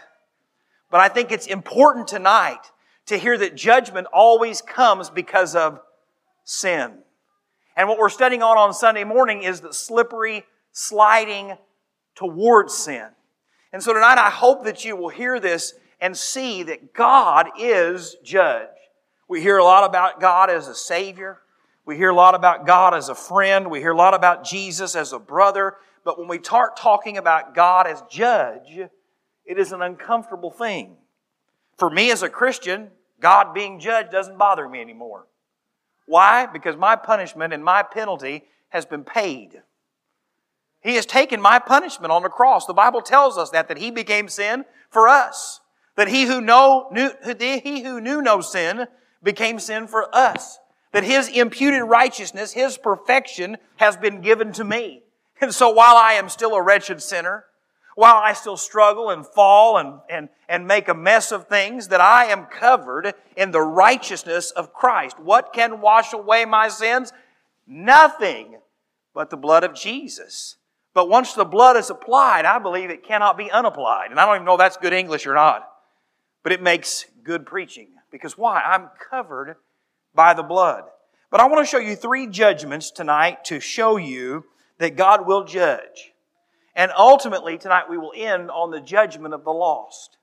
But 0.92 1.00
I 1.00 1.08
think 1.08 1.32
it's 1.32 1.48
important 1.48 2.08
tonight 2.08 2.60
to 3.08 3.18
hear 3.18 3.38
that 3.38 3.56
judgment 3.56 4.08
always 4.14 4.62
comes 4.62 5.10
because 5.10 5.56
of 5.56 5.80
sin. 6.44 7.00
And 7.76 7.88
what 7.88 7.98
we're 7.98 8.10
studying 8.10 8.44
on 8.44 8.58
on 8.58 8.74
Sunday 8.74 9.06
morning 9.06 9.42
is 9.44 9.62
the 9.62 9.74
slippery 9.74 10.44
sliding 10.74 11.54
towards 12.16 12.76
sin. 12.76 13.08
And 13.74 13.82
so 13.82 13.94
tonight 13.94 14.18
I 14.18 14.30
hope 14.30 14.66
that 14.66 14.84
you 14.84 14.98
will 14.98 15.10
hear 15.10 15.40
this 15.40 15.74
and 16.02 16.16
see 16.16 16.64
that 16.64 16.94
God 16.94 17.48
is 17.58 18.18
judge. 18.24 18.68
We 19.30 19.42
hear 19.42 19.58
a 19.58 19.64
lot 19.64 19.86
about 19.86 20.20
God 20.20 20.50
as 20.50 20.68
a 20.68 20.76
Savior. 20.76 21.40
We 21.86 21.96
hear 21.96 22.10
a 22.10 22.16
lot 22.16 22.36
about 22.36 22.68
God 22.68 22.94
as 22.94 23.08
a 23.08 23.16
friend. 23.16 23.72
We 23.72 23.80
hear 23.80 23.92
a 23.92 23.98
lot 23.98 24.14
about 24.14 24.44
Jesus 24.44 24.96
as 24.96 25.14
a 25.14 25.20
brother. 25.20 25.76
But 26.04 26.20
when 26.20 26.28
we 26.28 26.40
start 26.40 26.76
talking 26.76 27.18
about 27.18 27.56
God 27.56 27.88
as 27.88 28.04
judge, 28.10 28.90
it 29.46 29.58
is 29.58 29.72
an 29.72 29.82
uncomfortable 29.82 30.52
thing. 30.52 30.98
For 31.78 31.90
me 31.90 32.12
as 32.12 32.24
a 32.24 32.30
Christian, 32.30 32.90
God 33.20 33.54
being 33.54 33.80
judged 33.80 34.12
doesn't 34.12 34.38
bother 34.38 34.68
me 34.68 34.82
anymore. 34.82 35.28
Why? 36.06 36.46
Because 36.46 36.76
my 36.76 36.96
punishment 36.96 37.54
and 37.54 37.64
my 37.64 37.84
penalty 37.84 38.44
has 38.70 38.86
been 38.86 39.04
paid. 39.04 39.62
He 40.82 40.96
has 40.96 41.06
taken 41.06 41.42
my 41.42 41.60
punishment 41.60 42.12
on 42.12 42.24
the 42.24 42.30
cross. 42.30 42.66
The 42.66 42.74
Bible 42.74 43.02
tells 43.02 43.38
us 43.38 43.52
that, 43.52 43.68
that 43.68 43.78
He 43.78 43.92
became 43.92 44.28
sin 44.28 44.66
for 44.90 45.08
us. 45.08 45.62
That 45.96 46.08
He 46.08 46.24
who, 46.24 46.42
know, 46.42 46.88
knew, 46.92 47.12
he 47.40 47.84
who 47.84 48.02
knew 48.02 48.22
no 48.22 48.42
sin 48.42 48.88
became 49.22 49.60
sin 49.60 49.88
for 49.88 50.14
us. 50.14 50.60
That 50.92 51.04
His 51.04 51.30
imputed 51.30 51.84
righteousness, 51.84 52.54
His 52.54 52.78
perfection 52.78 53.58
has 53.78 53.96
been 53.96 54.22
given 54.22 54.52
to 54.54 54.64
me. 54.64 55.04
And 55.40 55.54
so 55.54 55.70
while 55.70 55.96
I 55.96 56.14
am 56.14 56.30
still 56.30 56.56
a 56.56 56.62
wretched 56.62 57.02
sinner, 57.02 57.46
while 58.02 58.16
I 58.16 58.34
still 58.34 58.58
struggle 58.58 59.12
and 59.12 59.24
fall 59.24 59.78
and, 59.78 60.00
and, 60.10 60.30
and 60.50 60.66
make 60.66 60.88
a 60.88 60.94
mess 60.96 61.32
of 61.32 61.48
things, 61.48 61.90
that 61.90 62.02
I 62.02 62.26
am 62.26 62.48
covered 62.48 63.14
in 63.38 63.52
the 63.52 63.62
righteousness 63.62 64.50
of 64.50 64.74
Christ. 64.74 65.20
What 65.20 65.54
can 65.54 65.82
wash 65.82 66.12
away 66.12 66.46
my 66.46 66.68
sins? 66.68 67.14
Nothing 67.68 68.58
but 69.14 69.30
the 69.30 69.38
blood 69.38 69.64
of 69.64 69.76
Jesus. 69.76 70.56
But 70.96 71.10
once 71.10 71.36
the 71.36 71.46
blood 71.46 71.78
is 71.78 71.92
applied, 71.92 72.44
I 72.44 72.58
believe 72.58 72.90
it 72.90 73.06
cannot 73.06 73.38
be 73.38 73.52
unapplied. 73.52 74.10
And 74.10 74.20
I 74.20 74.26
don't 74.26 74.38
even 74.38 74.46
know 74.48 74.56
if 74.56 74.58
that's 74.58 74.78
good 74.78 74.94
English 74.94 75.28
or 75.28 75.36
not. 75.36 75.70
But 76.42 76.54
it 76.54 76.64
makes 76.64 77.06
good 77.22 77.46
preaching. 77.46 77.90
Because 78.12 78.36
why? 78.36 78.62
I'm 78.62 78.90
covered 79.12 79.58
by 80.16 80.34
the 80.34 80.42
blood. 80.42 80.86
But 81.30 81.40
I 81.40 81.46
want 81.46 81.64
to 81.64 81.70
show 81.70 81.78
you 81.78 81.96
three 81.96 82.26
judgments 82.26 82.90
tonight 82.90 83.46
to 83.46 83.60
show 83.60 83.98
you 83.98 84.46
that 84.80 84.96
God 84.96 85.28
will 85.28 85.44
judge. 85.44 86.11
And 86.76 86.92
ultimately, 86.98 87.58
tonight 87.58 87.90
we 87.90 87.98
will 87.98 88.14
end 88.16 88.50
on 88.50 88.72
the 88.72 88.80
judgment 88.80 89.34
of 89.34 89.44
the 89.44 89.52
lost. 89.52 90.18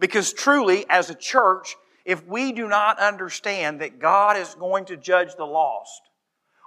Because 0.00 0.32
truly, 0.32 0.84
as 0.88 1.10
a 1.10 1.14
church, 1.14 1.76
if 2.04 2.26
we 2.26 2.52
do 2.52 2.66
not 2.66 2.98
understand 2.98 3.80
that 3.80 4.00
God 4.00 4.36
is 4.36 4.54
going 4.54 4.86
to 4.86 4.96
judge 4.96 5.36
the 5.36 5.44
lost, 5.44 6.02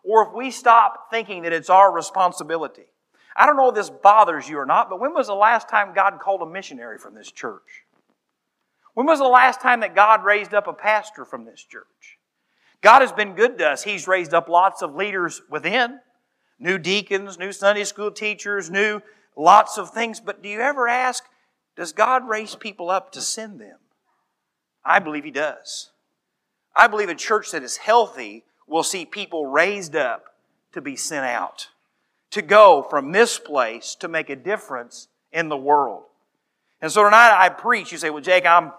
or 0.04 0.28
if 0.28 0.34
we 0.34 0.52
stop 0.52 1.10
thinking 1.12 1.44
that 1.44 1.52
it's 1.52 1.70
our 1.70 1.92
responsibility, 1.92 2.86
I 3.36 3.46
don't 3.46 3.58
know 3.58 3.70
if 3.70 3.76
this 3.76 3.90
bothers 3.90 4.48
you 4.48 4.58
or 4.58 4.66
not, 4.66 4.90
but 4.90 5.02
when 5.02 5.14
was 5.14 5.28
the 5.28 5.36
last 5.36 5.68
time 5.68 5.94
God 5.94 6.20
called 6.22 6.42
a 6.42 6.46
missionary 6.46 6.98
from 6.98 7.16
this 7.16 7.32
church? 7.32 7.84
When 8.94 9.06
was 9.06 9.20
the 9.20 9.26
last 9.26 9.60
time 9.60 9.82
that 9.82 9.94
God 9.94 10.24
raised 10.24 10.54
up 10.54 10.68
a 10.68 10.74
pastor 10.74 11.26
from 11.26 11.44
this 11.44 11.62
church? 11.62 12.18
God 12.82 13.02
has 13.02 13.12
been 13.12 13.36
good 13.36 13.58
to 13.58 13.72
us. 13.72 13.84
He's 13.84 14.08
raised 14.08 14.34
up 14.34 14.48
lots 14.48 14.82
of 14.82 14.96
leaders 14.96 15.42
within 15.50 16.00
new 16.60 16.78
deacons, 16.78 17.38
new 17.38 17.52
Sunday 17.52 17.84
school 17.84 18.12
teachers, 18.12 18.72
new 18.72 19.02
lots 19.36 19.78
of 19.78 19.92
things. 19.92 20.20
But 20.20 20.42
do 20.42 20.50
you 20.50 20.60
ever 20.60 20.88
ask, 20.88 21.24
does 21.76 21.92
God 21.92 22.28
raise 22.28 22.56
people 22.56 22.90
up 22.90 23.12
to 23.14 23.22
send 23.22 23.60
them? 23.60 23.78
I 24.84 25.00
believe 25.00 25.24
He 25.24 25.32
does. 25.32 25.92
I 26.76 26.88
believe 26.88 27.10
a 27.10 27.16
church 27.16 27.52
that 27.52 27.64
is 27.64 27.78
healthy 27.78 28.44
will 28.68 28.84
see 28.84 29.06
people 29.06 29.46
raised 29.48 29.96
up 29.96 30.36
to 30.74 30.82
be 30.82 30.96
sent 30.96 31.26
out, 31.26 31.70
to 32.32 32.42
go 32.42 32.86
from 32.90 33.12
this 33.12 33.40
place 33.40 33.96
to 33.96 34.08
make 34.08 34.30
a 34.30 34.36
difference 34.36 35.08
in 35.32 35.50
the 35.50 35.58
world. 35.58 36.04
And 36.82 36.92
so 36.92 37.04
tonight 37.04 37.34
I 37.34 37.50
preach. 37.50 37.92
You 37.92 37.98
say, 37.98 38.10
well, 38.10 38.22
Jake, 38.22 38.46
I'm, 38.46 38.72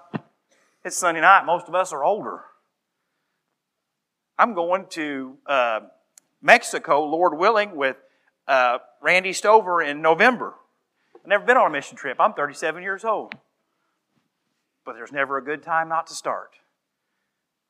it's 0.84 0.96
Sunday 0.96 1.20
night. 1.20 1.44
Most 1.46 1.68
of 1.68 1.75
us 1.75 1.92
are 1.92 2.04
older. 2.04 2.42
I'm 4.38 4.52
going 4.52 4.86
to 4.90 5.38
uh, 5.46 5.80
Mexico, 6.42 7.04
Lord 7.04 7.38
willing, 7.38 7.75
with 7.75 7.96
uh, 8.46 8.78
Randy 9.06 9.32
Stover 9.32 9.80
in 9.80 10.02
November. 10.02 10.54
I've 11.14 11.28
never 11.28 11.44
been 11.44 11.56
on 11.56 11.68
a 11.68 11.70
mission 11.70 11.96
trip. 11.96 12.16
I'm 12.18 12.32
37 12.32 12.82
years 12.82 13.04
old. 13.04 13.36
But 14.84 14.94
there's 14.94 15.12
never 15.12 15.38
a 15.38 15.44
good 15.44 15.62
time 15.62 15.88
not 15.88 16.08
to 16.08 16.14
start. 16.14 16.56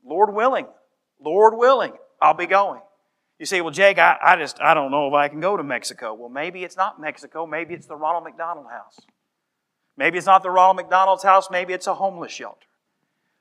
Lord 0.02 0.32
willing, 0.32 0.66
Lord 1.22 1.52
willing, 1.58 1.92
I'll 2.22 2.32
be 2.32 2.46
going. 2.46 2.80
You 3.38 3.44
say, 3.44 3.60
well, 3.60 3.70
Jake, 3.70 3.98
I, 3.98 4.16
I 4.22 4.36
just, 4.36 4.58
I 4.62 4.72
don't 4.72 4.90
know 4.90 5.08
if 5.08 5.12
I 5.12 5.28
can 5.28 5.40
go 5.40 5.58
to 5.58 5.62
Mexico. 5.62 6.14
Well, 6.14 6.30
maybe 6.30 6.64
it's 6.64 6.74
not 6.74 6.98
Mexico. 6.98 7.44
Maybe 7.44 7.74
it's 7.74 7.86
the 7.86 7.96
Ronald 7.96 8.24
McDonald 8.24 8.68
House. 8.70 8.98
Maybe 9.98 10.16
it's 10.16 10.26
not 10.26 10.42
the 10.42 10.50
Ronald 10.50 10.76
McDonald's 10.76 11.22
house. 11.22 11.50
Maybe 11.50 11.74
it's 11.74 11.86
a 11.86 11.94
homeless 11.96 12.32
shelter. 12.32 12.66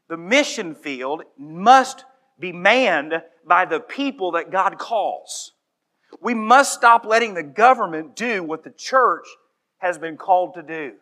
The 0.09 0.17
mission 0.17 0.75
field 0.75 1.23
must 1.37 2.03
be 2.37 2.51
manned 2.51 3.13
by 3.47 3.63
the 3.63 3.79
people 3.79 4.33
that 4.33 4.51
God 4.51 4.77
calls. 4.79 5.53
We 6.22 6.34
must 6.34 6.74
stop 6.74 7.05
letting 7.05 7.34
the 7.34 7.43
government 7.43 8.15
do 8.15 8.43
what 8.43 8.63
the 8.63 8.72
church 8.72 9.27
has 9.77 9.98
been 9.98 10.17
called 10.17 10.55
to 10.55 10.63
do 10.63 10.93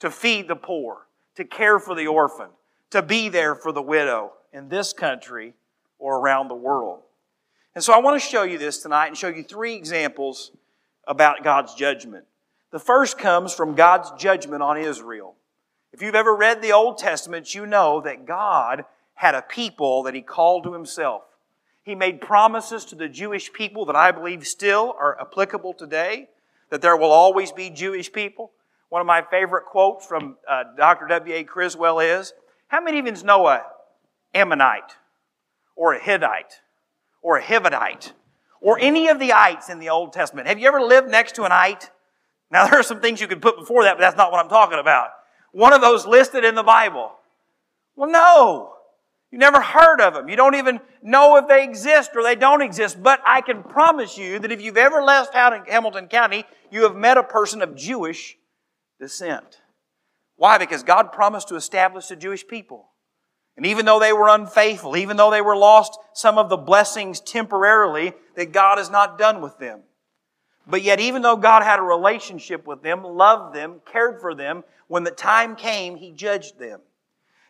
to 0.00 0.10
feed 0.10 0.48
the 0.48 0.56
poor, 0.56 1.06
to 1.36 1.44
care 1.44 1.78
for 1.78 1.94
the 1.94 2.06
orphan, 2.06 2.48
to 2.90 3.02
be 3.02 3.28
there 3.28 3.54
for 3.54 3.72
the 3.72 3.82
widow 3.82 4.32
in 4.52 4.68
this 4.68 4.92
country 4.92 5.54
or 5.98 6.18
around 6.18 6.48
the 6.48 6.54
world. 6.54 7.00
And 7.74 7.82
so 7.82 7.92
I 7.92 7.98
want 7.98 8.20
to 8.20 8.28
show 8.28 8.42
you 8.42 8.58
this 8.58 8.82
tonight 8.82 9.08
and 9.08 9.16
show 9.16 9.28
you 9.28 9.42
three 9.42 9.74
examples 9.74 10.52
about 11.06 11.42
God's 11.42 11.74
judgment. 11.74 12.24
The 12.70 12.78
first 12.78 13.18
comes 13.18 13.54
from 13.54 13.74
God's 13.74 14.10
judgment 14.20 14.62
on 14.62 14.76
Israel. 14.76 15.36
If 15.92 16.02
you've 16.02 16.14
ever 16.14 16.34
read 16.34 16.60
the 16.60 16.72
Old 16.72 16.98
Testament, 16.98 17.54
you 17.54 17.66
know 17.66 18.00
that 18.00 18.26
God 18.26 18.84
had 19.14 19.34
a 19.34 19.42
people 19.42 20.02
that 20.04 20.14
He 20.14 20.22
called 20.22 20.64
to 20.64 20.72
Himself. 20.72 21.22
He 21.84 21.94
made 21.94 22.22
promises 22.22 22.86
to 22.86 22.94
the 22.94 23.08
Jewish 23.08 23.52
people 23.52 23.84
that 23.86 23.96
I 23.96 24.10
believe 24.10 24.46
still 24.46 24.94
are 24.98 25.20
applicable 25.20 25.74
today, 25.74 26.30
that 26.70 26.80
there 26.80 26.96
will 26.96 27.12
always 27.12 27.52
be 27.52 27.68
Jewish 27.68 28.10
people. 28.10 28.52
One 28.88 29.00
of 29.00 29.06
my 29.06 29.22
favorite 29.22 29.66
quotes 29.66 30.06
from 30.06 30.38
uh, 30.48 30.64
Dr. 30.78 31.06
W.A. 31.08 31.44
Criswell 31.44 32.00
is 32.00 32.32
How 32.68 32.80
many 32.80 32.98
of 32.98 33.06
you 33.06 33.24
know 33.24 33.46
a 33.46 33.64
Ammonite 34.32 34.96
or 35.76 35.92
a 35.92 36.02
Hittite 36.02 36.60
or 37.20 37.36
a 37.36 37.42
Hivite 37.42 38.12
or 38.62 38.78
any 38.80 39.08
of 39.08 39.18
the 39.18 39.34
ites 39.34 39.68
in 39.68 39.78
the 39.78 39.90
Old 39.90 40.14
Testament? 40.14 40.48
Have 40.48 40.58
you 40.58 40.66
ever 40.66 40.80
lived 40.80 41.10
next 41.10 41.34
to 41.34 41.44
an 41.44 41.52
ite? 41.52 41.90
Now, 42.50 42.66
there 42.66 42.80
are 42.80 42.84
some 42.84 43.00
things 43.00 43.20
you 43.20 43.26
could 43.26 43.42
put 43.42 43.58
before 43.58 43.82
that, 43.82 43.96
but 43.96 44.00
that's 44.00 44.16
not 44.16 44.32
what 44.32 44.42
I'm 44.42 44.48
talking 44.48 44.78
about. 44.78 45.08
One 45.52 45.74
of 45.74 45.82
those 45.82 46.06
listed 46.06 46.44
in 46.44 46.54
the 46.54 46.62
Bible. 46.62 47.12
Well, 47.94 48.10
no. 48.10 48.74
You 49.34 49.38
never 49.38 49.60
heard 49.60 50.00
of 50.00 50.14
them. 50.14 50.28
You 50.28 50.36
don't 50.36 50.54
even 50.54 50.78
know 51.02 51.38
if 51.38 51.48
they 51.48 51.64
exist 51.64 52.12
or 52.14 52.22
they 52.22 52.36
don't 52.36 52.62
exist. 52.62 53.02
But 53.02 53.20
I 53.26 53.40
can 53.40 53.64
promise 53.64 54.16
you 54.16 54.38
that 54.38 54.52
if 54.52 54.62
you've 54.62 54.76
ever 54.76 55.02
left 55.02 55.34
out 55.34 55.52
in 55.52 55.64
Hamilton 55.64 56.06
County, 56.06 56.44
you 56.70 56.84
have 56.84 56.94
met 56.94 57.18
a 57.18 57.24
person 57.24 57.60
of 57.60 57.74
Jewish 57.74 58.38
descent. 59.00 59.60
Why? 60.36 60.56
Because 60.56 60.84
God 60.84 61.10
promised 61.10 61.48
to 61.48 61.56
establish 61.56 62.06
the 62.06 62.14
Jewish 62.14 62.46
people. 62.46 62.90
And 63.56 63.66
even 63.66 63.86
though 63.86 63.98
they 63.98 64.12
were 64.12 64.28
unfaithful, 64.28 64.96
even 64.96 65.16
though 65.16 65.32
they 65.32 65.42
were 65.42 65.56
lost 65.56 65.98
some 66.12 66.38
of 66.38 66.48
the 66.48 66.56
blessings 66.56 67.18
temporarily, 67.18 68.12
that 68.36 68.52
God 68.52 68.78
is 68.78 68.88
not 68.88 69.18
done 69.18 69.40
with 69.40 69.58
them. 69.58 69.80
But 70.64 70.82
yet, 70.82 71.00
even 71.00 71.22
though 71.22 71.34
God 71.34 71.64
had 71.64 71.80
a 71.80 71.82
relationship 71.82 72.68
with 72.68 72.84
them, 72.84 73.02
loved 73.02 73.52
them, 73.52 73.80
cared 73.90 74.20
for 74.20 74.32
them, 74.32 74.62
when 74.86 75.02
the 75.02 75.10
time 75.10 75.56
came, 75.56 75.96
He 75.96 76.12
judged 76.12 76.60
them. 76.60 76.82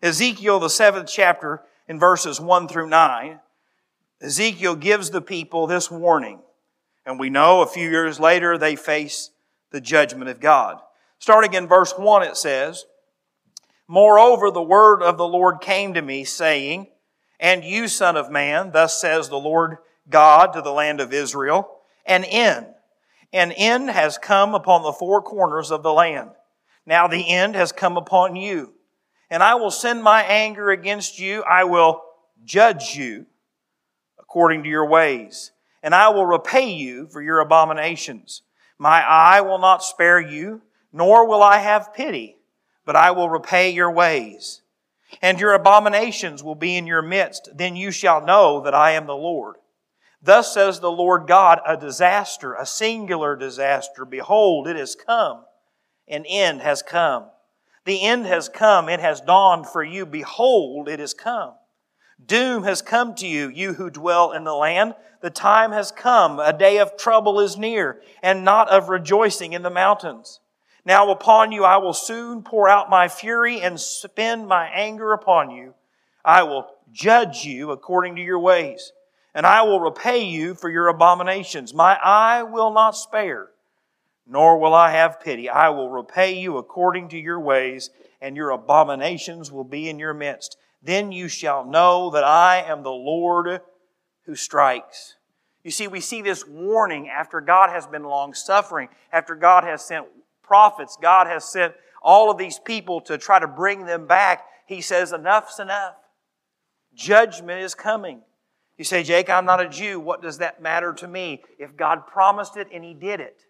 Ezekiel, 0.02 0.60
the 0.60 0.70
seventh 0.70 1.10
chapter, 1.12 1.60
in 1.88 1.98
verses 1.98 2.40
1 2.40 2.68
through 2.68 2.88
9, 2.88 3.40
Ezekiel 4.20 4.76
gives 4.76 5.10
the 5.10 5.20
people 5.20 5.66
this 5.66 5.90
warning. 5.90 6.40
And 7.04 7.18
we 7.18 7.28
know 7.30 7.60
a 7.60 7.66
few 7.66 7.90
years 7.90 8.18
later 8.18 8.56
they 8.56 8.76
face 8.76 9.30
the 9.70 9.80
judgment 9.80 10.30
of 10.30 10.40
God. 10.40 10.80
Starting 11.18 11.54
in 11.54 11.66
verse 11.68 11.92
1, 11.96 12.22
it 12.22 12.36
says, 12.36 12.86
Moreover, 13.86 14.50
the 14.50 14.62
word 14.62 15.02
of 15.02 15.18
the 15.18 15.28
Lord 15.28 15.60
came 15.60 15.92
to 15.94 16.00
me, 16.00 16.24
saying, 16.24 16.88
And 17.38 17.64
you, 17.64 17.88
son 17.88 18.16
of 18.16 18.30
man, 18.30 18.70
thus 18.72 18.98
says 18.98 19.28
the 19.28 19.36
Lord 19.36 19.76
God 20.08 20.52
to 20.54 20.62
the 20.62 20.72
land 20.72 21.00
of 21.00 21.12
Israel, 21.12 21.80
an 22.06 22.24
end. 22.24 22.66
An 23.32 23.52
end 23.52 23.90
has 23.90 24.16
come 24.16 24.54
upon 24.54 24.82
the 24.82 24.92
four 24.92 25.20
corners 25.20 25.70
of 25.70 25.82
the 25.82 25.92
land. 25.92 26.30
Now 26.86 27.08
the 27.08 27.28
end 27.30 27.54
has 27.56 27.72
come 27.72 27.96
upon 27.96 28.36
you 28.36 28.74
and 29.30 29.42
I 29.42 29.54
will 29.54 29.70
send 29.70 30.02
my 30.02 30.22
anger 30.22 30.70
against 30.70 31.18
you. 31.18 31.42
I 31.42 31.64
will 31.64 32.02
judge 32.44 32.94
you 32.94 33.26
according 34.18 34.62
to 34.64 34.68
your 34.68 34.88
ways, 34.88 35.52
and 35.82 35.94
I 35.94 36.08
will 36.08 36.26
repay 36.26 36.70
you 36.70 37.06
for 37.06 37.22
your 37.22 37.40
abominations. 37.40 38.42
My 38.78 39.02
eye 39.02 39.40
will 39.40 39.58
not 39.58 39.84
spare 39.84 40.20
you, 40.20 40.62
nor 40.92 41.28
will 41.28 41.42
I 41.42 41.58
have 41.58 41.94
pity, 41.94 42.38
but 42.84 42.96
I 42.96 43.12
will 43.12 43.30
repay 43.30 43.70
your 43.70 43.90
ways. 43.90 44.62
And 45.22 45.38
your 45.38 45.54
abominations 45.54 46.42
will 46.42 46.56
be 46.56 46.76
in 46.76 46.86
your 46.86 47.02
midst. 47.02 47.50
Then 47.54 47.76
you 47.76 47.90
shall 47.90 48.24
know 48.24 48.60
that 48.62 48.74
I 48.74 48.92
am 48.92 49.06
the 49.06 49.16
Lord. 49.16 49.56
Thus 50.20 50.52
says 50.54 50.80
the 50.80 50.90
Lord 50.90 51.26
God, 51.28 51.60
a 51.66 51.76
disaster, 51.76 52.54
a 52.54 52.66
singular 52.66 53.36
disaster. 53.36 54.04
Behold, 54.04 54.66
it 54.66 54.76
has 54.76 54.94
come. 54.96 55.44
An 56.08 56.24
end 56.26 56.62
has 56.62 56.82
come. 56.82 57.26
The 57.84 58.02
end 58.02 58.26
has 58.26 58.48
come. 58.48 58.88
It 58.88 59.00
has 59.00 59.20
dawned 59.20 59.66
for 59.68 59.82
you. 59.82 60.06
Behold, 60.06 60.88
it 60.88 61.00
has 61.00 61.14
come. 61.14 61.54
Doom 62.24 62.62
has 62.62 62.80
come 62.80 63.14
to 63.16 63.26
you, 63.26 63.48
you 63.48 63.74
who 63.74 63.90
dwell 63.90 64.32
in 64.32 64.44
the 64.44 64.54
land. 64.54 64.94
The 65.20 65.30
time 65.30 65.72
has 65.72 65.90
come. 65.90 66.38
A 66.38 66.52
day 66.52 66.78
of 66.78 66.96
trouble 66.96 67.40
is 67.40 67.56
near, 67.56 68.00
and 68.22 68.44
not 68.44 68.70
of 68.70 68.88
rejoicing 68.88 69.52
in 69.52 69.62
the 69.62 69.70
mountains. 69.70 70.40
Now 70.86 71.10
upon 71.10 71.50
you 71.52 71.64
I 71.64 71.78
will 71.78 71.94
soon 71.94 72.42
pour 72.42 72.68
out 72.68 72.90
my 72.90 73.08
fury 73.08 73.60
and 73.60 73.80
spend 73.80 74.46
my 74.46 74.68
anger 74.68 75.12
upon 75.12 75.50
you. 75.50 75.74
I 76.24 76.42
will 76.42 76.66
judge 76.92 77.44
you 77.44 77.70
according 77.70 78.16
to 78.16 78.22
your 78.22 78.38
ways, 78.38 78.92
and 79.34 79.46
I 79.46 79.62
will 79.62 79.80
repay 79.80 80.24
you 80.24 80.54
for 80.54 80.70
your 80.70 80.88
abominations. 80.88 81.74
My 81.74 81.98
eye 82.02 82.42
will 82.42 82.72
not 82.72 82.96
spare 82.96 83.48
nor 84.26 84.58
will 84.58 84.74
I 84.74 84.90
have 84.92 85.20
pity. 85.20 85.48
I 85.48 85.68
will 85.68 85.90
repay 85.90 86.38
you 86.38 86.56
according 86.56 87.08
to 87.10 87.18
your 87.18 87.40
ways, 87.40 87.90
and 88.20 88.36
your 88.36 88.50
abominations 88.50 89.52
will 89.52 89.64
be 89.64 89.88
in 89.88 89.98
your 89.98 90.14
midst. 90.14 90.56
Then 90.82 91.12
you 91.12 91.28
shall 91.28 91.64
know 91.64 92.10
that 92.10 92.24
I 92.24 92.62
am 92.62 92.82
the 92.82 92.90
Lord 92.90 93.60
who 94.26 94.34
strikes. 94.34 95.16
You 95.62 95.70
see, 95.70 95.88
we 95.88 96.00
see 96.00 96.20
this 96.20 96.46
warning 96.46 97.08
after 97.08 97.40
God 97.40 97.70
has 97.70 97.86
been 97.86 98.04
long 98.04 98.34
suffering, 98.34 98.88
after 99.12 99.34
God 99.34 99.64
has 99.64 99.84
sent 99.84 100.06
prophets, 100.42 100.98
God 101.00 101.26
has 101.26 101.44
sent 101.44 101.74
all 102.02 102.30
of 102.30 102.36
these 102.36 102.58
people 102.58 103.00
to 103.02 103.16
try 103.16 103.38
to 103.38 103.48
bring 103.48 103.86
them 103.86 104.06
back. 104.06 104.44
He 104.66 104.82
says, 104.82 105.12
Enough's 105.12 105.58
enough. 105.58 105.94
Judgment 106.94 107.62
is 107.62 107.74
coming. 107.74 108.20
You 108.76 108.84
say, 108.84 109.02
Jake, 109.02 109.30
I'm 109.30 109.46
not 109.46 109.60
a 109.60 109.68
Jew. 109.68 109.98
What 109.98 110.22
does 110.22 110.38
that 110.38 110.60
matter 110.60 110.92
to 110.94 111.08
me? 111.08 111.42
If 111.58 111.76
God 111.76 112.06
promised 112.06 112.56
it 112.56 112.68
and 112.72 112.84
He 112.84 112.92
did 112.92 113.20
it, 113.20 113.42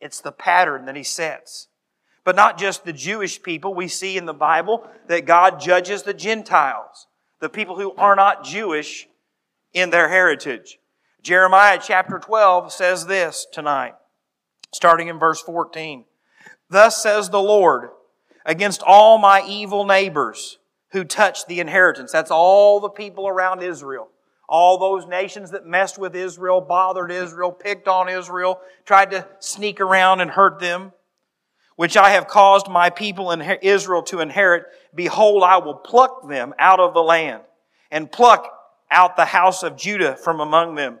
it's 0.00 0.20
the 0.20 0.32
pattern 0.32 0.84
that 0.86 0.96
he 0.96 1.02
sets. 1.02 1.68
But 2.24 2.36
not 2.36 2.58
just 2.58 2.84
the 2.84 2.92
Jewish 2.92 3.42
people. 3.42 3.74
We 3.74 3.88
see 3.88 4.16
in 4.16 4.26
the 4.26 4.34
Bible 4.34 4.88
that 5.06 5.24
God 5.24 5.60
judges 5.60 6.02
the 6.02 6.14
Gentiles, 6.14 7.06
the 7.40 7.48
people 7.48 7.76
who 7.76 7.92
are 7.94 8.16
not 8.16 8.44
Jewish 8.44 9.08
in 9.72 9.90
their 9.90 10.08
heritage. 10.08 10.78
Jeremiah 11.22 11.80
chapter 11.82 12.18
12 12.18 12.72
says 12.72 13.06
this 13.06 13.46
tonight, 13.50 13.94
starting 14.72 15.08
in 15.08 15.18
verse 15.18 15.40
14. 15.40 16.04
Thus 16.68 17.02
says 17.02 17.30
the 17.30 17.40
Lord, 17.40 17.90
against 18.44 18.82
all 18.82 19.18
my 19.18 19.42
evil 19.46 19.84
neighbors 19.84 20.58
who 20.90 21.04
touch 21.04 21.46
the 21.46 21.60
inheritance. 21.60 22.12
That's 22.12 22.30
all 22.30 22.80
the 22.80 22.88
people 22.88 23.26
around 23.26 23.62
Israel 23.62 24.08
all 24.48 24.78
those 24.78 25.06
nations 25.06 25.50
that 25.50 25.66
messed 25.66 25.98
with 25.98 26.16
Israel, 26.16 26.60
bothered 26.60 27.12
Israel, 27.12 27.52
picked 27.52 27.86
on 27.86 28.08
Israel, 28.08 28.60
tried 28.86 29.10
to 29.10 29.26
sneak 29.40 29.80
around 29.80 30.20
and 30.20 30.30
hurt 30.30 30.58
them, 30.58 30.92
which 31.76 31.96
I 31.96 32.10
have 32.10 32.26
caused 32.26 32.68
my 32.68 32.90
people 32.90 33.30
in 33.30 33.42
Israel 33.62 34.02
to 34.04 34.20
inherit, 34.20 34.64
behold, 34.94 35.42
I 35.42 35.58
will 35.58 35.74
pluck 35.74 36.28
them 36.28 36.54
out 36.58 36.80
of 36.80 36.94
the 36.94 37.02
land 37.02 37.42
and 37.90 38.10
pluck 38.10 38.50
out 38.90 39.16
the 39.16 39.26
house 39.26 39.62
of 39.62 39.76
Judah 39.76 40.16
from 40.16 40.40
among 40.40 40.74
them. 40.74 40.98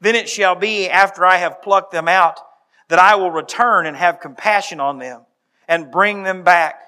Then 0.00 0.14
it 0.14 0.28
shall 0.28 0.54
be 0.54 0.88
after 0.88 1.24
I 1.24 1.36
have 1.38 1.62
plucked 1.62 1.92
them 1.92 2.08
out 2.08 2.38
that 2.88 2.98
I 2.98 3.14
will 3.14 3.30
return 3.30 3.86
and 3.86 3.96
have 3.96 4.20
compassion 4.20 4.78
on 4.78 4.98
them 4.98 5.22
and 5.68 5.90
bring 5.90 6.22
them 6.22 6.42
back, 6.42 6.80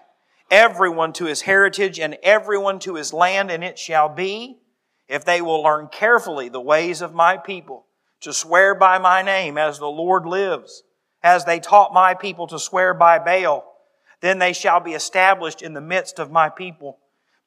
everyone 0.50 1.12
to 1.14 1.24
his 1.24 1.42
heritage 1.42 1.98
and 1.98 2.18
everyone 2.22 2.78
to 2.80 2.96
his 2.96 3.12
land. 3.12 3.50
And 3.50 3.64
it 3.64 3.78
shall 3.78 4.08
be, 4.08 4.58
if 5.08 5.24
they 5.24 5.40
will 5.40 5.62
learn 5.62 5.88
carefully 5.88 6.48
the 6.48 6.60
ways 6.60 7.02
of 7.02 7.14
my 7.14 7.36
people, 7.36 7.86
to 8.20 8.32
swear 8.32 8.74
by 8.74 8.98
my 8.98 9.22
name 9.22 9.58
as 9.58 9.78
the 9.78 9.90
Lord 9.90 10.24
lives, 10.26 10.84
as 11.22 11.44
they 11.44 11.60
taught 11.60 11.92
my 11.92 12.14
people 12.14 12.46
to 12.48 12.58
swear 12.58 12.94
by 12.94 13.18
Baal, 13.18 13.64
then 14.20 14.38
they 14.38 14.52
shall 14.52 14.80
be 14.80 14.92
established 14.92 15.62
in 15.62 15.74
the 15.74 15.80
midst 15.80 16.18
of 16.18 16.30
my 16.30 16.48
people. 16.48 16.98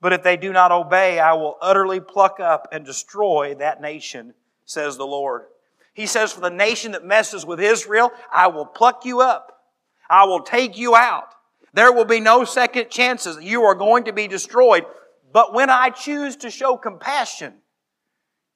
But 0.02 0.14
if 0.14 0.24
they 0.24 0.38
do 0.38 0.52
not 0.52 0.72
obey, 0.72 1.20
I 1.20 1.34
will 1.34 1.58
utterly 1.62 2.00
pluck 2.00 2.40
up 2.40 2.68
and 2.72 2.86
destroy 2.86 3.56
that 3.56 3.82
nation, 3.82 4.34
says 4.66 4.98
the 4.98 5.08
Lord. 5.08 5.46
He 5.94 6.06
says, 6.06 6.34
For 6.34 6.42
the 6.42 6.50
nation 6.50 6.92
that 6.92 7.06
messes 7.06 7.46
with 7.46 7.62
Israel, 7.62 8.12
I 8.32 8.48
will 8.48 8.66
pluck 8.66 9.06
you 9.06 9.22
up. 9.22 9.64
I 10.10 10.26
will 10.26 10.42
take 10.42 10.78
you 10.78 10.96
out. 10.96 11.30
There 11.74 11.92
will 11.92 12.06
be 12.06 12.20
no 12.20 12.44
second 12.44 12.90
chances. 12.90 13.44
You 13.44 13.64
are 13.64 13.76
going 13.76 14.04
to 14.06 14.14
be 14.14 14.28
destroyed. 14.28 14.86
But 15.36 15.54
when 15.54 15.70
I 15.70 15.90
choose 15.90 16.38
to 16.38 16.50
show 16.50 16.78
compassion, 16.78 17.56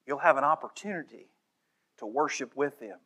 you'll 0.06 0.20
have 0.20 0.38
an 0.38 0.44
opportunity 0.44 1.26
to 1.98 2.06
worship 2.06 2.56
with 2.56 2.80
them, 2.80 2.96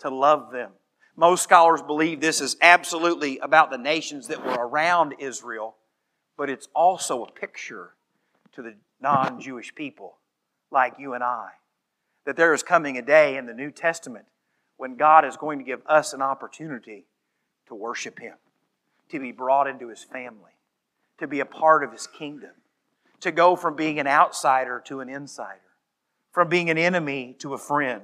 to 0.00 0.10
love 0.10 0.52
them. 0.52 0.72
Most 1.16 1.42
scholars 1.42 1.80
believe 1.80 2.20
this 2.20 2.42
is 2.42 2.58
absolutely 2.60 3.38
about 3.38 3.70
the 3.70 3.78
nations 3.78 4.28
that 4.28 4.44
were 4.44 4.52
around 4.52 5.14
Israel, 5.18 5.76
but 6.36 6.50
it's 6.50 6.68
also 6.74 7.24
a 7.24 7.32
picture 7.32 7.94
to 8.52 8.60
the 8.60 8.74
non 9.00 9.40
Jewish 9.40 9.74
people 9.74 10.18
like 10.70 10.98
you 10.98 11.14
and 11.14 11.24
I 11.24 11.52
that 12.26 12.36
there 12.36 12.52
is 12.52 12.62
coming 12.62 12.98
a 12.98 13.02
day 13.02 13.38
in 13.38 13.46
the 13.46 13.54
New 13.54 13.70
Testament 13.70 14.26
when 14.76 14.96
God 14.96 15.24
is 15.24 15.38
going 15.38 15.58
to 15.58 15.64
give 15.64 15.80
us 15.86 16.12
an 16.12 16.20
opportunity 16.20 17.06
to 17.68 17.74
worship 17.74 18.18
Him, 18.18 18.34
to 19.08 19.18
be 19.18 19.32
brought 19.32 19.68
into 19.68 19.88
His 19.88 20.04
family, 20.04 20.52
to 21.16 21.26
be 21.26 21.40
a 21.40 21.46
part 21.46 21.82
of 21.82 21.92
His 21.92 22.06
kingdom, 22.06 22.50
to 23.20 23.32
go 23.32 23.56
from 23.56 23.76
being 23.76 23.98
an 23.98 24.06
outsider 24.06 24.82
to 24.86 25.00
an 25.00 25.08
insider, 25.08 25.60
from 26.32 26.48
being 26.48 26.70
an 26.70 26.78
enemy 26.78 27.34
to 27.38 27.54
a 27.54 27.58
friend. 27.58 28.02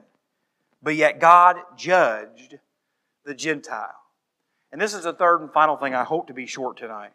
But 0.83 0.97
yet 0.97 1.21
God 1.21 1.57
judged 1.77 2.59
the 3.25 3.35
Gentile. 3.35 3.95
And 4.73 4.81
this 4.81 4.95
is 4.95 5.05
the 5.05 5.13
third 5.13 5.43
and 5.43 5.53
final 5.53 5.77
thing 5.77 5.95
I 5.95 6.05
hope 6.05 6.27
to 6.29 6.35
be 6.35 6.47
short 6.47 6.77
tonight 6.77 7.13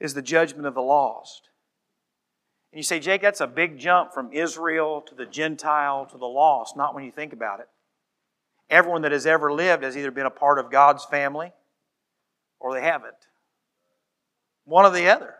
is 0.00 0.14
the 0.14 0.22
judgment 0.22 0.66
of 0.66 0.74
the 0.74 0.82
lost. 0.82 1.48
And 2.72 2.78
you 2.78 2.82
say, 2.82 3.00
Jake, 3.00 3.22
that's 3.22 3.40
a 3.40 3.46
big 3.46 3.78
jump 3.78 4.12
from 4.12 4.32
Israel 4.32 5.00
to 5.02 5.14
the 5.14 5.26
Gentile 5.26 6.06
to 6.06 6.18
the 6.18 6.26
lost. 6.26 6.76
Not 6.76 6.94
when 6.94 7.04
you 7.04 7.12
think 7.12 7.32
about 7.32 7.60
it. 7.60 7.68
Everyone 8.68 9.02
that 9.02 9.12
has 9.12 9.26
ever 9.26 9.52
lived 9.52 9.84
has 9.84 9.96
either 9.96 10.10
been 10.10 10.26
a 10.26 10.30
part 10.30 10.58
of 10.58 10.70
God's 10.70 11.04
family 11.04 11.52
or 12.58 12.74
they 12.74 12.82
haven't. 12.82 13.14
One 14.64 14.84
or 14.84 14.90
the 14.90 15.08
other. 15.08 15.34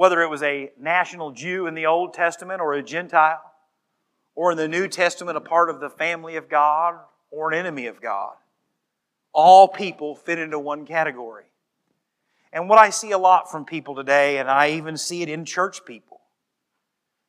Whether 0.00 0.22
it 0.22 0.30
was 0.30 0.42
a 0.42 0.70
national 0.80 1.32
Jew 1.32 1.66
in 1.66 1.74
the 1.74 1.84
Old 1.84 2.14
Testament 2.14 2.62
or 2.62 2.72
a 2.72 2.82
Gentile, 2.82 3.42
or 4.34 4.50
in 4.50 4.56
the 4.56 4.66
New 4.66 4.88
Testament, 4.88 5.36
a 5.36 5.42
part 5.42 5.68
of 5.68 5.78
the 5.78 5.90
family 5.90 6.36
of 6.36 6.48
God 6.48 6.94
or 7.30 7.52
an 7.52 7.58
enemy 7.58 7.86
of 7.86 8.00
God. 8.00 8.32
All 9.34 9.68
people 9.68 10.16
fit 10.16 10.38
into 10.38 10.58
one 10.58 10.86
category. 10.86 11.44
And 12.50 12.66
what 12.66 12.78
I 12.78 12.88
see 12.88 13.10
a 13.10 13.18
lot 13.18 13.50
from 13.50 13.66
people 13.66 13.94
today, 13.94 14.38
and 14.38 14.48
I 14.48 14.70
even 14.70 14.96
see 14.96 15.20
it 15.20 15.28
in 15.28 15.44
church 15.44 15.84
people, 15.84 16.22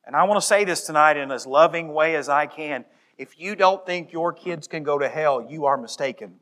and 0.06 0.16
I 0.16 0.24
want 0.24 0.40
to 0.40 0.46
say 0.46 0.64
this 0.64 0.86
tonight 0.86 1.18
in 1.18 1.30
as 1.30 1.46
loving 1.46 1.92
way 1.92 2.16
as 2.16 2.30
I 2.30 2.46
can. 2.46 2.86
If 3.18 3.38
you 3.38 3.54
don't 3.54 3.84
think 3.84 4.14
your 4.14 4.32
kids 4.32 4.66
can 4.66 4.82
go 4.82 4.96
to 4.96 5.10
hell, 5.10 5.46
you 5.46 5.66
are 5.66 5.76
mistaken. 5.76 6.36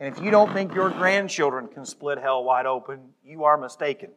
And 0.00 0.12
if 0.12 0.20
you 0.20 0.32
don't 0.32 0.52
think 0.52 0.74
your 0.74 0.90
grandchildren 0.90 1.68
can 1.68 1.86
split 1.86 2.18
hell 2.18 2.42
wide 2.42 2.66
open, 2.66 3.10
you 3.24 3.44
are 3.44 3.56
mistaken. 3.56 4.10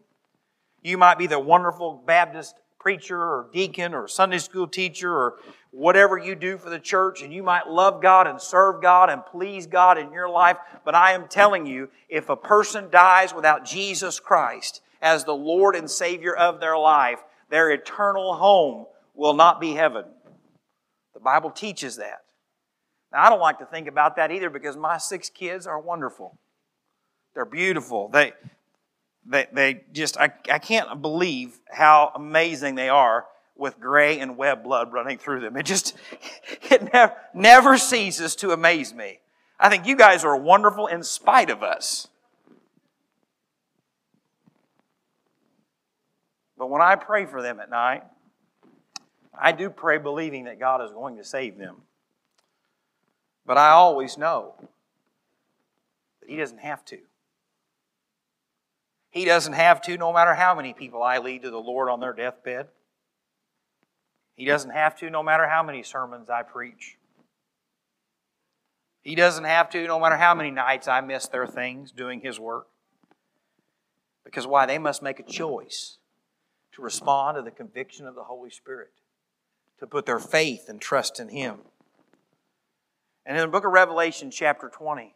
You 0.85 0.99
might 0.99 1.17
be 1.17 1.25
the 1.25 1.39
wonderful 1.39 2.03
Baptist 2.05 2.53
preacher 2.79 3.19
or 3.19 3.49
deacon 3.51 3.95
or 3.95 4.07
Sunday 4.07 4.37
school 4.37 4.67
teacher 4.67 5.11
or 5.11 5.39
whatever 5.71 6.15
you 6.15 6.35
do 6.35 6.59
for 6.59 6.69
the 6.69 6.77
church, 6.77 7.23
and 7.23 7.33
you 7.33 7.41
might 7.41 7.67
love 7.67 8.03
God 8.03 8.27
and 8.27 8.39
serve 8.39 8.83
God 8.83 9.09
and 9.09 9.25
please 9.25 9.65
God 9.65 9.97
in 9.97 10.11
your 10.11 10.29
life. 10.29 10.57
But 10.85 10.93
I 10.93 11.13
am 11.13 11.27
telling 11.27 11.65
you, 11.65 11.89
if 12.07 12.29
a 12.29 12.35
person 12.35 12.91
dies 12.91 13.33
without 13.33 13.65
Jesus 13.65 14.19
Christ 14.19 14.83
as 15.01 15.23
the 15.23 15.33
Lord 15.33 15.75
and 15.75 15.89
Savior 15.89 16.35
of 16.35 16.59
their 16.59 16.77
life, 16.77 17.17
their 17.49 17.71
eternal 17.71 18.35
home 18.35 18.85
will 19.15 19.33
not 19.33 19.59
be 19.59 19.73
heaven. 19.73 20.05
The 21.15 21.19
Bible 21.19 21.49
teaches 21.49 21.95
that. 21.95 22.25
Now, 23.11 23.23
I 23.23 23.29
don't 23.31 23.39
like 23.39 23.57
to 23.57 23.65
think 23.65 23.87
about 23.87 24.17
that 24.17 24.31
either 24.31 24.51
because 24.51 24.77
my 24.77 24.99
six 24.99 25.31
kids 25.31 25.65
are 25.65 25.79
wonderful. 25.79 26.37
They're 27.33 27.43
beautiful. 27.43 28.07
They, 28.07 28.33
they, 29.25 29.47
they 29.51 29.83
just, 29.91 30.17
I, 30.17 30.31
I 30.51 30.59
can't 30.59 31.01
believe 31.01 31.59
how 31.69 32.11
amazing 32.15 32.75
they 32.75 32.89
are 32.89 33.25
with 33.55 33.79
gray 33.79 34.19
and 34.19 34.37
web 34.37 34.63
blood 34.63 34.91
running 34.93 35.17
through 35.17 35.39
them. 35.39 35.57
It 35.57 35.65
just, 35.65 35.95
it 36.69 36.93
never, 36.93 37.13
never 37.33 37.77
ceases 37.77 38.35
to 38.37 38.51
amaze 38.51 38.93
me. 38.93 39.19
I 39.59 39.69
think 39.69 39.87
you 39.87 39.95
guys 39.95 40.23
are 40.25 40.35
wonderful 40.35 40.87
in 40.87 41.03
spite 41.03 41.49
of 41.49 41.63
us. 41.63 42.07
But 46.57 46.69
when 46.69 46.81
I 46.81 46.95
pray 46.95 47.25
for 47.25 47.41
them 47.41 47.59
at 47.59 47.69
night, 47.69 48.03
I 49.37 49.51
do 49.51 49.69
pray 49.69 49.97
believing 49.97 50.45
that 50.45 50.59
God 50.59 50.83
is 50.83 50.91
going 50.91 51.17
to 51.17 51.23
save 51.23 51.57
them. 51.57 51.81
But 53.45 53.57
I 53.57 53.69
always 53.69 54.17
know 54.17 54.55
that 56.21 56.29
He 56.29 56.37
doesn't 56.37 56.59
have 56.59 56.83
to. 56.85 56.99
He 59.15 59.23
doesn't 59.23 59.53
have 59.53 59.81
to, 59.83 59.97
no 59.97 60.11
matter 60.11 60.33
how 60.33 60.53
many 60.53 60.73
people 60.73 61.01
I 61.01 61.19
lead 61.19 61.43
to 61.43 61.49
the 61.49 61.57
Lord 61.57 61.89
on 61.89 62.01
their 62.01 62.11
deathbed. 62.11 62.67
He 64.35 64.43
doesn't 64.43 64.71
have 64.71 64.97
to 64.97 65.09
no 65.09 65.23
matter 65.23 65.47
how 65.47 65.63
many 65.63 65.83
sermons 65.83 66.29
I 66.29 66.43
preach. 66.43 66.97
He 69.03 69.15
doesn't 69.15 69.45
have 69.45 69.69
to 69.69 69.87
no 69.87 70.01
matter 70.01 70.17
how 70.17 70.35
many 70.35 70.51
nights 70.51 70.89
I 70.89 70.99
miss 70.99 71.29
their 71.29 71.47
things 71.47 71.93
doing 71.93 72.19
His 72.19 72.41
work. 72.41 72.67
Because 74.25 74.45
why? 74.45 74.65
They 74.65 74.79
must 74.79 75.01
make 75.01 75.21
a 75.21 75.23
choice 75.23 75.97
to 76.73 76.81
respond 76.81 77.37
to 77.37 77.41
the 77.41 77.51
conviction 77.51 78.07
of 78.07 78.15
the 78.15 78.23
Holy 78.23 78.49
Spirit, 78.49 78.91
to 79.79 79.87
put 79.87 80.05
their 80.05 80.19
faith 80.19 80.67
and 80.67 80.81
trust 80.81 81.21
in 81.21 81.29
Him. 81.29 81.59
And 83.25 83.37
in 83.37 83.43
the 83.43 83.47
book 83.47 83.63
of 83.63 83.71
Revelation, 83.71 84.29
chapter 84.29 84.67
20, 84.67 85.15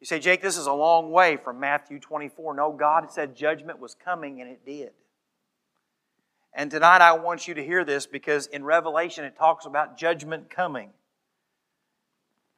you 0.00 0.06
say, 0.06 0.20
Jake, 0.20 0.42
this 0.42 0.56
is 0.56 0.66
a 0.66 0.72
long 0.72 1.10
way 1.10 1.36
from 1.36 1.58
Matthew 1.58 1.98
24. 1.98 2.54
No, 2.54 2.72
God 2.72 3.10
said 3.10 3.34
judgment 3.34 3.80
was 3.80 3.94
coming, 3.94 4.40
and 4.40 4.50
it 4.50 4.64
did. 4.64 4.90
And 6.54 6.70
tonight 6.70 7.00
I 7.00 7.12
want 7.12 7.46
you 7.46 7.54
to 7.54 7.64
hear 7.64 7.84
this 7.84 8.06
because 8.06 8.46
in 8.46 8.64
Revelation 8.64 9.24
it 9.24 9.36
talks 9.36 9.66
about 9.66 9.98
judgment 9.98 10.50
coming. 10.50 10.90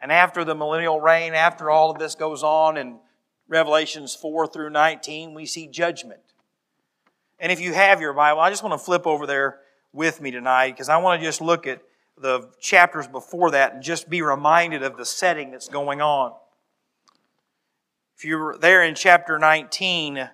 And 0.00 0.10
after 0.10 0.44
the 0.44 0.54
millennial 0.54 1.00
reign, 1.00 1.34
after 1.34 1.70
all 1.70 1.90
of 1.90 1.98
this 1.98 2.14
goes 2.14 2.42
on 2.42 2.76
in 2.76 2.98
Revelations 3.48 4.14
4 4.14 4.46
through 4.46 4.70
19, 4.70 5.34
we 5.34 5.44
see 5.44 5.66
judgment. 5.66 6.20
And 7.38 7.50
if 7.50 7.60
you 7.60 7.72
have 7.74 8.00
your 8.00 8.12
Bible, 8.12 8.40
I 8.40 8.50
just 8.50 8.62
want 8.62 8.78
to 8.78 8.84
flip 8.84 9.06
over 9.06 9.26
there 9.26 9.60
with 9.92 10.20
me 10.20 10.30
tonight 10.30 10.72
because 10.72 10.88
I 10.88 10.98
want 10.98 11.20
to 11.20 11.26
just 11.26 11.40
look 11.40 11.66
at 11.66 11.82
the 12.16 12.50
chapters 12.60 13.06
before 13.06 13.50
that 13.50 13.74
and 13.74 13.82
just 13.82 14.08
be 14.08 14.22
reminded 14.22 14.82
of 14.82 14.96
the 14.96 15.06
setting 15.06 15.50
that's 15.50 15.68
going 15.68 16.00
on. 16.00 16.32
If 18.20 18.26
you're 18.26 18.58
there 18.58 18.84
in 18.84 18.94
chapter 18.94 19.38
19, 19.38 20.28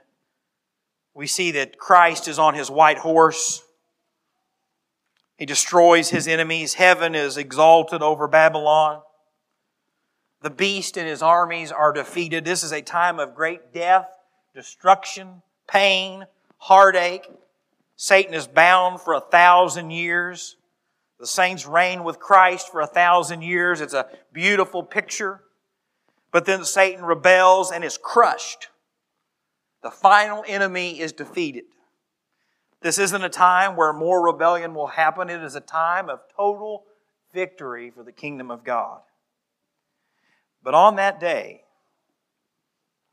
we 1.14 1.28
see 1.28 1.52
that 1.52 1.78
Christ 1.78 2.26
is 2.26 2.36
on 2.36 2.54
his 2.54 2.68
white 2.68 2.98
horse. 2.98 3.62
He 5.38 5.46
destroys 5.46 6.10
his 6.10 6.26
enemies. 6.26 6.74
Heaven 6.74 7.14
is 7.14 7.36
exalted 7.36 8.02
over 8.02 8.26
Babylon. 8.26 9.02
The 10.42 10.50
beast 10.50 10.98
and 10.98 11.06
his 11.06 11.22
armies 11.22 11.70
are 11.70 11.92
defeated. 11.92 12.44
This 12.44 12.64
is 12.64 12.72
a 12.72 12.82
time 12.82 13.20
of 13.20 13.36
great 13.36 13.72
death, 13.72 14.08
destruction, 14.52 15.42
pain, 15.68 16.26
heartache. 16.58 17.28
Satan 17.94 18.34
is 18.34 18.48
bound 18.48 19.00
for 19.00 19.14
a 19.14 19.20
thousand 19.20 19.92
years. 19.92 20.56
The 21.20 21.26
saints 21.28 21.66
reign 21.66 22.02
with 22.02 22.18
Christ 22.18 22.68
for 22.68 22.80
a 22.80 22.86
thousand 22.88 23.42
years. 23.42 23.80
It's 23.80 23.94
a 23.94 24.08
beautiful 24.32 24.82
picture. 24.82 25.42
But 26.36 26.44
then 26.44 26.66
Satan 26.66 27.02
rebels 27.02 27.70
and 27.70 27.82
is 27.82 27.96
crushed. 27.96 28.68
The 29.82 29.90
final 29.90 30.44
enemy 30.46 31.00
is 31.00 31.12
defeated. 31.12 31.64
This 32.82 32.98
isn't 32.98 33.24
a 33.24 33.30
time 33.30 33.74
where 33.74 33.94
more 33.94 34.22
rebellion 34.22 34.74
will 34.74 34.88
happen. 34.88 35.30
It 35.30 35.42
is 35.42 35.54
a 35.54 35.62
time 35.62 36.10
of 36.10 36.20
total 36.36 36.84
victory 37.32 37.90
for 37.90 38.02
the 38.02 38.12
kingdom 38.12 38.50
of 38.50 38.64
God. 38.64 39.00
But 40.62 40.74
on 40.74 40.96
that 40.96 41.18
day, 41.18 41.62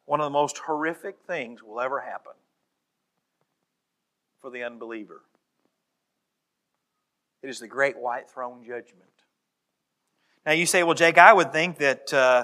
one 0.04 0.20
of 0.20 0.26
the 0.26 0.30
most 0.30 0.58
horrific 0.58 1.16
things 1.26 1.64
will 1.64 1.80
ever 1.80 2.02
happen 2.02 2.34
for 4.42 4.50
the 4.50 4.64
unbeliever. 4.64 5.22
It 7.42 7.50
is 7.50 7.62
the 7.62 7.70
great 7.70 7.98
white 7.98 8.30
throne 8.30 8.66
judgment. 8.66 9.12
Now 10.46 10.52
you 10.52 10.66
say, 10.66 10.84
well, 10.84 10.94
Jake, 10.94 11.18
I 11.18 11.32
would 11.32 11.54
think 11.54 11.78
that 11.78 12.14
uh, 12.14 12.44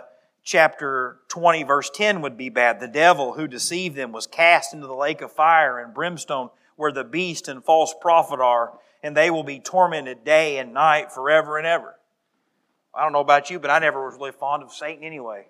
chapter 0.50 1.20
20, 1.28 1.62
verse 1.62 1.92
10 1.94 2.22
would 2.22 2.36
be 2.36 2.50
bad. 2.50 2.80
The 2.80 2.88
devil 2.88 3.34
who 3.34 3.48
deceived 3.48 3.96
them 3.96 4.12
was 4.12 4.26
cast 4.26 4.74
into 4.74 4.88
the 4.88 4.96
lake 4.96 5.22
of 5.22 5.32
fire 5.32 5.78
and 5.78 5.94
brimstone 5.94 6.50
where 6.76 6.92
the 6.92 7.04
beast 7.04 7.48
and 7.48 7.64
false 7.64 7.94
prophet 8.02 8.40
are, 8.40 8.74
and 9.04 9.16
they 9.16 9.30
will 9.30 9.44
be 9.44 9.60
tormented 9.60 10.26
day 10.26 10.58
and 10.58 10.74
night 10.74 11.12
forever 11.12 11.60
and 11.60 11.68
ever. 11.68 11.94
I 12.96 13.04
don't 13.04 13.14
know 13.14 13.20
about 13.20 13.52
you, 13.52 13.60
but 13.60 13.70
I 13.70 13.78
never 13.78 14.04
was 14.04 14.16
really 14.16 14.32
fond 14.32 14.64
of 14.64 14.74
Satan 14.74 15.04
anyway. 15.04 15.50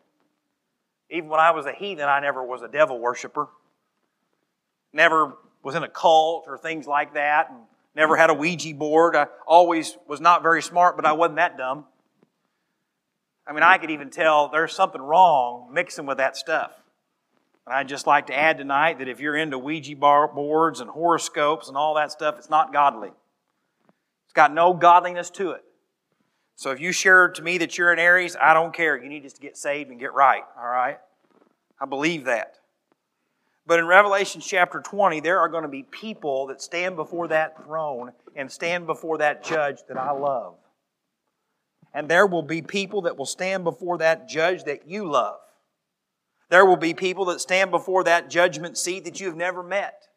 Even 1.10 1.30
when 1.30 1.40
I 1.40 1.52
was 1.52 1.66
a 1.66 1.72
heathen, 1.72 2.10
I 2.10 2.20
never 2.20 2.44
was 2.44 2.62
a 2.62 2.68
devil 2.68 3.00
worshiper. 3.00 3.48
Never 4.92 5.38
was 5.64 5.76
in 5.76 5.84
a 5.84 5.90
cult 5.90 6.44
or 6.46 6.58
things 6.58 6.88
like 6.88 7.14
that, 7.14 7.50
and 7.50 7.60
never 7.96 8.18
had 8.18 8.32
a 8.32 8.34
Ouija 8.34 8.74
board. 8.74 9.16
I 9.16 9.28
always 9.48 9.98
was 10.10 10.20
not 10.20 10.44
very 10.44 10.62
smart, 10.62 10.98
but 10.98 11.06
I 11.06 11.14
wasn't 11.14 11.38
that 11.38 11.58
dumb. 11.58 11.86
I 13.50 13.52
mean, 13.52 13.64
I 13.64 13.80
could 13.80 13.90
even 13.90 14.12
tell 14.12 14.50
there's 14.50 14.76
something 14.76 15.02
wrong 15.02 15.74
mixing 15.74 16.06
with 16.06 16.18
that 16.18 16.38
stuff. 16.38 16.72
And 17.66 17.74
I'd 17.74 17.88
just 17.88 18.06
like 18.06 18.28
to 18.28 18.38
add 18.38 18.60
tonight 18.60 19.00
that 19.00 19.08
if 19.08 19.20
you're 19.20 19.36
into 19.36 19.58
Ouija 19.58 19.96
boards 19.96 20.82
and 20.82 20.90
horoscopes 20.90 21.68
and 21.68 21.76
all 21.76 21.96
that 21.96 22.12
stuff, 22.12 22.36
it's 22.38 22.52
not 22.52 22.72
godly. 22.72 23.10
It's 24.26 24.34
got 24.34 24.54
no 24.54 24.74
godliness 24.74 25.32
to 25.32 25.52
it. 25.52 25.64
So 26.58 26.70
if 26.70 26.80
you 26.80 26.92
share 26.92 27.30
to 27.30 27.42
me 27.42 27.58
that 27.58 27.76
you're 27.76 27.92
an 27.92 27.98
Aries, 27.98 28.36
I 28.40 28.54
don't 28.54 28.74
care. 28.74 29.02
You 29.02 29.10
need 29.10 29.24
just 29.24 29.38
to 29.38 29.42
get 29.42 29.58
saved 29.58 29.90
and 29.90 30.00
get 30.00 30.14
right, 30.14 30.44
all 30.56 30.68
right? 30.68 31.00
I 31.82 31.86
believe 31.88 32.26
that. 32.26 32.58
But 33.66 33.80
in 33.80 33.88
Revelation 33.88 34.42
chapter 34.42 34.80
20, 34.80 35.22
there 35.22 35.40
are 35.40 35.50
going 35.50 35.64
to 35.64 35.70
be 35.70 35.84
people 35.84 36.48
that 36.48 36.62
stand 36.62 36.96
before 36.96 37.28
that 37.30 37.64
throne 37.64 38.12
and 38.36 38.52
stand 38.52 38.86
before 38.86 39.18
that 39.20 39.44
judge 39.44 39.80
that 39.88 39.98
I 39.98 40.12
love 40.12 40.56
and 41.94 42.10
there 42.10 42.28
will 42.28 42.44
be 42.44 42.62
people 42.62 43.02
that 43.04 43.18
will 43.18 43.26
stand 43.26 43.64
before 43.64 43.98
that 43.98 44.30
judge 44.30 44.64
that 44.66 44.88
you 44.88 45.10
love. 45.10 45.40
There 46.50 46.66
will 46.66 46.78
be 46.78 46.94
people 46.94 47.26
that 47.26 47.42
stand 47.42 47.72
before 47.72 48.04
that 48.06 48.30
judgment 48.30 48.78
seat 48.78 49.06
that 49.06 49.20
you've 49.20 49.36
never 49.36 49.62
met. 49.62 50.08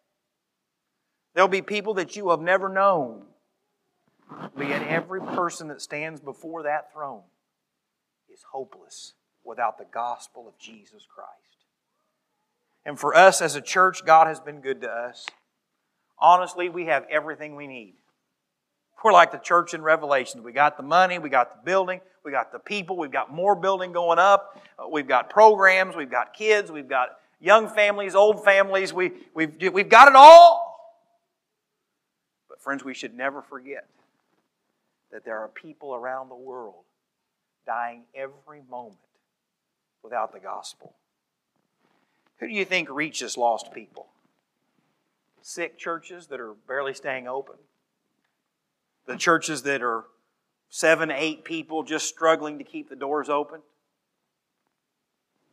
There'll 1.34 1.48
be 1.48 1.62
people 1.62 1.94
that 1.94 2.16
you 2.16 2.30
have 2.30 2.40
never 2.40 2.68
known. 2.68 3.24
But 4.56 4.68
yet, 4.68 4.86
every 4.86 5.20
person 5.20 5.68
that 5.68 5.82
stands 5.82 6.20
before 6.20 6.62
that 6.62 6.92
throne 6.92 7.22
is 8.32 8.44
hopeless 8.50 9.12
without 9.44 9.78
the 9.78 9.84
gospel 9.84 10.48
of 10.48 10.58
Jesus 10.58 11.06
Christ. 11.14 11.66
And 12.84 12.98
for 12.98 13.14
us 13.14 13.42
as 13.42 13.54
a 13.54 13.60
church, 13.60 14.04
God 14.04 14.26
has 14.26 14.40
been 14.40 14.60
good 14.60 14.80
to 14.80 14.90
us. 14.90 15.26
Honestly, 16.18 16.68
we 16.68 16.86
have 16.86 17.04
everything 17.10 17.56
we 17.56 17.66
need. 17.66 17.94
We're 19.02 19.12
like 19.12 19.32
the 19.32 19.38
church 19.38 19.74
in 19.74 19.82
Revelation. 19.82 20.42
We 20.42 20.52
got 20.52 20.76
the 20.76 20.82
money, 20.82 21.18
we 21.18 21.28
got 21.28 21.50
the 21.50 21.64
building, 21.64 22.00
we 22.24 22.30
got 22.30 22.52
the 22.52 22.58
people, 22.58 22.96
we've 22.96 23.10
got 23.10 23.32
more 23.32 23.56
building 23.56 23.92
going 23.92 24.18
up, 24.18 24.62
uh, 24.78 24.88
we've 24.88 25.08
got 25.08 25.28
programs, 25.28 25.96
we've 25.96 26.10
got 26.10 26.34
kids, 26.34 26.70
we've 26.70 26.88
got 26.88 27.18
young 27.40 27.68
families, 27.68 28.14
old 28.14 28.44
families, 28.44 28.92
we, 28.92 29.12
we've, 29.34 29.54
we've 29.72 29.88
got 29.88 30.08
it 30.08 30.14
all. 30.14 31.00
But, 32.48 32.60
friends, 32.60 32.84
we 32.84 32.94
should 32.94 33.14
never 33.14 33.42
forget 33.42 33.86
that 35.10 35.24
there 35.24 35.38
are 35.38 35.48
people 35.48 35.94
around 35.94 36.28
the 36.28 36.36
world 36.36 36.84
dying 37.66 38.04
every 38.14 38.62
moment 38.70 38.98
without 40.02 40.32
the 40.32 40.40
gospel. 40.40 40.94
Who 42.38 42.48
do 42.48 42.54
you 42.54 42.64
think 42.64 42.88
reaches 42.88 43.36
lost 43.36 43.72
people? 43.72 44.06
Sick 45.42 45.76
churches 45.76 46.28
that 46.28 46.40
are 46.40 46.54
barely 46.68 46.94
staying 46.94 47.26
open 47.26 47.56
the 49.06 49.16
churches 49.16 49.62
that 49.62 49.82
are 49.82 50.04
seven, 50.68 51.10
eight 51.10 51.44
people 51.44 51.82
just 51.82 52.08
struggling 52.08 52.58
to 52.58 52.64
keep 52.64 52.88
the 52.88 52.96
doors 52.96 53.28
open. 53.28 53.60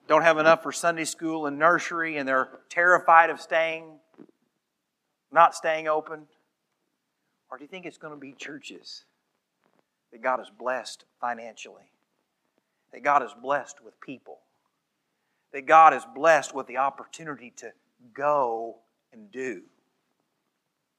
Don't 0.08 0.24
have 0.24 0.38
enough 0.38 0.64
for 0.64 0.72
Sunday 0.72 1.06
school 1.06 1.46
and 1.46 1.60
nursery, 1.60 2.18
and 2.18 2.28
they're 2.28 2.50
terrified 2.70 3.30
of 3.30 3.40
staying, 3.40 4.00
not 5.32 5.54
staying 5.54 5.88
open. 5.88 6.24
Or 7.52 7.58
do 7.58 7.64
you 7.64 7.68
think 7.68 7.86
it's 7.86 7.98
going 7.98 8.14
to 8.14 8.20
be 8.20 8.34
churches 8.34 9.06
that 10.12 10.22
God 10.22 10.40
has 10.40 10.50
blessed 10.50 11.06
financially? 11.20 11.92
That 12.92 13.04
God 13.04 13.22
is 13.24 13.36
blessed 13.40 13.84
with 13.84 14.00
people? 14.02 14.40
That 15.54 15.68
God 15.68 15.94
is 15.94 16.04
blessed 16.16 16.56
with 16.56 16.68
the 16.68 16.78
opportunity 16.78 17.54
to 17.58 17.72
go 18.14 18.78
and 19.12 19.32
do? 19.32 19.62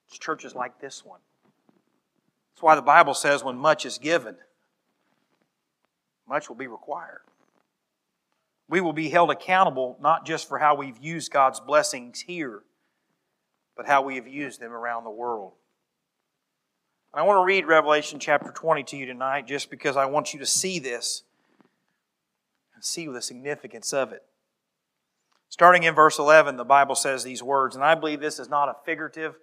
It's 0.08 0.18
churches 0.18 0.54
like 0.54 0.80
this 0.80 1.04
one 1.04 1.20
that's 2.60 2.66
why 2.66 2.74
the 2.74 2.82
Bible 2.82 3.14
says 3.14 3.42
when 3.42 3.56
much 3.56 3.86
is 3.86 3.96
given, 3.96 4.36
much 6.28 6.50
will 6.50 6.56
be 6.56 6.66
required. 6.66 7.22
We 8.68 8.82
will 8.82 8.92
be 8.92 9.08
held 9.08 9.30
accountable 9.30 9.96
not 9.98 10.26
just 10.26 10.46
for 10.46 10.58
how 10.58 10.74
we've 10.74 10.98
used 10.98 11.32
God's 11.32 11.58
blessings 11.58 12.20
here, 12.20 12.60
but 13.78 13.86
how 13.86 14.02
we 14.02 14.16
have 14.16 14.28
used 14.28 14.60
them 14.60 14.72
around 14.72 15.04
the 15.04 15.10
world. 15.10 15.52
And 17.14 17.22
I 17.22 17.24
want 17.24 17.38
to 17.38 17.44
read 17.44 17.64
Revelation 17.64 18.20
chapter 18.20 18.52
20 18.52 18.82
to 18.82 18.96
you 18.98 19.06
tonight 19.06 19.46
just 19.46 19.70
because 19.70 19.96
I 19.96 20.04
want 20.04 20.34
you 20.34 20.40
to 20.40 20.46
see 20.46 20.78
this 20.78 21.22
and 22.74 22.84
see 22.84 23.06
the 23.06 23.22
significance 23.22 23.94
of 23.94 24.12
it. 24.12 24.22
Starting 25.48 25.84
in 25.84 25.94
verse 25.94 26.18
11, 26.18 26.58
the 26.58 26.64
Bible 26.64 26.94
says 26.94 27.24
these 27.24 27.42
words, 27.42 27.74
and 27.74 27.82
I 27.82 27.94
believe 27.94 28.20
this 28.20 28.38
is 28.38 28.50
not 28.50 28.68
a 28.68 28.76
figurative 28.84 29.36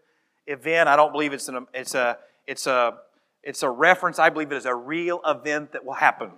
event. 0.45 0.87
I 0.87 0.95
don't 0.95 1.11
believe 1.11 1.33
it's, 1.33 1.47
an, 1.47 1.65
it's, 1.73 1.95
a, 1.95 2.19
it's 2.45 2.67
a 2.67 2.99
it's 3.47 3.63
a 3.63 3.69
reference, 3.69 4.19
I 4.19 4.29
believe 4.29 4.51
it 4.51 4.57
is 4.57 4.65
a 4.65 4.75
real 4.75 5.21
event 5.25 5.71
that 5.71 5.85
will 5.85 5.93
happen. 5.93 6.31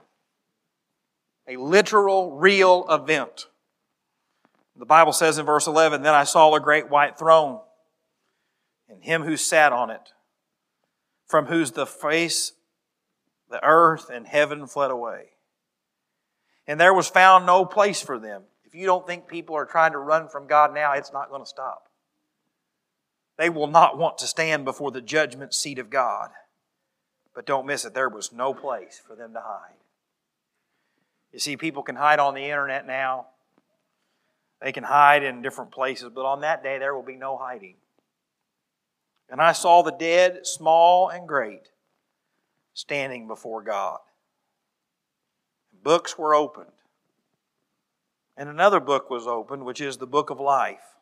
A 1.48 1.58
literal, 1.58 2.38
real 2.38 2.86
event. 2.88 3.48
The 4.76 4.86
Bible 4.86 5.12
says 5.12 5.40
in 5.40 5.46
verse 5.48 5.66
11, 5.66 6.04
Then 6.04 6.14
I 6.14 6.24
saw 6.24 6.54
a 6.54 6.60
great 6.60 6.88
white 6.88 7.18
throne, 7.18 7.62
and 8.88 9.04
him 9.04 9.24
who 9.24 9.38
sat 9.38 9.74
on 9.74 9.90
it, 9.90 10.14
from 11.26 11.48
whose 11.48 11.72
the 11.72 11.88
face 11.88 12.52
the 13.50 13.60
earth 13.66 14.12
and 14.14 14.28
heaven 14.28 14.68
fled 14.68 14.92
away. 14.92 15.30
And 16.68 16.80
there 16.80 16.94
was 16.94 17.08
found 17.08 17.48
no 17.48 17.66
place 17.66 18.04
for 18.04 18.20
them. 18.20 18.44
If 18.66 18.76
you 18.76 18.86
don't 18.86 19.08
think 19.08 19.28
people 19.28 19.56
are 19.56 19.66
trying 19.66 19.94
to 19.94 19.98
run 19.98 20.30
from 20.30 20.46
God 20.46 20.76
now, 20.76 20.94
it's 20.94 21.12
not 21.12 21.32
going 21.32 21.42
to 21.42 21.50
stop. 21.50 21.90
They 23.40 23.50
will 23.50 23.66
not 23.66 23.98
want 23.98 24.20
to 24.20 24.28
stand 24.28 24.64
before 24.64 24.92
the 24.92 25.02
judgment 25.02 25.56
seat 25.56 25.80
of 25.80 25.90
God. 25.90 26.30
But 27.40 27.46
don't 27.46 27.68
miss 27.68 27.86
it, 27.86 27.94
there 27.94 28.10
was 28.10 28.34
no 28.34 28.54
place 28.54 29.02
for 29.08 29.16
them 29.16 29.32
to 29.32 29.40
hide. 29.40 29.78
You 31.32 31.40
see, 31.40 31.56
people 31.56 31.84
can 31.84 31.96
hide 31.96 32.20
on 32.20 32.34
the 32.34 32.44
internet 32.44 32.86
now. 32.86 33.28
They 34.62 34.74
can 34.74 34.84
hide 34.84 35.24
in 35.24 35.42
different 35.42 35.72
places, 35.72 36.10
but 36.14 36.26
on 36.26 36.42
that 36.42 36.64
day 36.64 36.80
there 36.80 36.94
will 36.94 37.02
be 37.02 37.16
no 37.16 37.38
hiding. 37.38 37.76
And 39.30 39.40
I 39.42 39.54
saw 39.54 39.84
the 39.84 39.94
dead, 39.94 40.46
small 40.46 41.08
and 41.08 41.30
great, 41.30 41.70
standing 42.74 43.26
before 43.26 43.62
God. 43.62 44.00
Books 45.82 46.18
were 46.18 46.36
opened. 46.36 46.74
And 48.36 48.50
another 48.50 48.82
book 48.82 49.10
was 49.10 49.28
opened, 49.28 49.64
which 49.64 49.80
is 49.80 49.96
the 49.96 50.06
book 50.06 50.30
of 50.30 50.42
life. 50.42 50.98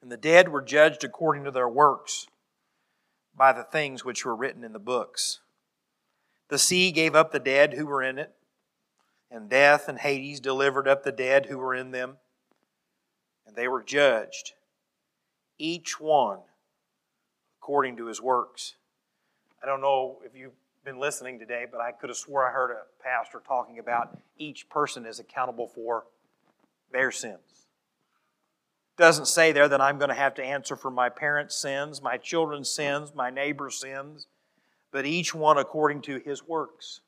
And 0.00 0.10
the 0.10 0.16
dead 0.16 0.48
were 0.48 0.62
judged 0.62 1.04
according 1.04 1.44
to 1.44 1.50
their 1.50 1.68
works 1.68 2.26
by 3.34 3.52
the 3.52 3.64
things 3.64 4.04
which 4.04 4.24
were 4.24 4.36
written 4.36 4.64
in 4.64 4.72
the 4.72 4.78
books. 4.78 5.40
The 6.48 6.58
sea 6.58 6.92
gave 6.92 7.14
up 7.14 7.32
the 7.32 7.38
dead 7.38 7.74
who 7.74 7.86
were 7.86 8.02
in 8.02 8.18
it, 8.18 8.32
and 9.30 9.48
death 9.48 9.88
and 9.88 9.98
Hades 9.98 10.40
delivered 10.40 10.86
up 10.86 11.02
the 11.02 11.12
dead 11.12 11.46
who 11.46 11.58
were 11.58 11.74
in 11.74 11.90
them, 11.90 12.18
and 13.46 13.56
they 13.56 13.68
were 13.68 13.82
judged, 13.82 14.52
each 15.58 15.98
one 15.98 16.40
according 17.58 17.96
to 17.96 18.06
his 18.06 18.20
works. 18.20 18.74
I 19.62 19.66
don't 19.66 19.80
know 19.80 20.18
if 20.24 20.34
you've 20.34 20.52
been 20.84 20.98
listening 20.98 21.38
today, 21.38 21.64
but 21.70 21.80
I 21.80 21.92
could 21.92 22.10
have 22.10 22.16
swore 22.16 22.46
I 22.46 22.52
heard 22.52 22.72
a 22.72 23.02
pastor 23.02 23.40
talking 23.46 23.78
about 23.78 24.18
each 24.36 24.68
person 24.68 25.06
is 25.06 25.20
accountable 25.20 25.68
for 25.68 26.04
their 26.90 27.12
sins 27.12 27.61
doesn't 28.96 29.26
say 29.26 29.52
there 29.52 29.68
that 29.68 29.80
I'm 29.80 29.98
going 29.98 30.10
to 30.10 30.14
have 30.14 30.34
to 30.34 30.44
answer 30.44 30.76
for 30.76 30.90
my 30.90 31.08
parents' 31.08 31.56
sins, 31.56 32.02
my 32.02 32.16
children's 32.16 32.70
sins, 32.70 33.12
my 33.14 33.30
neighbor's 33.30 33.80
sins, 33.80 34.26
but 34.90 35.06
each 35.06 35.34
one 35.34 35.58
according 35.58 36.02
to 36.02 36.18
his 36.18 36.46
works. 36.46 37.00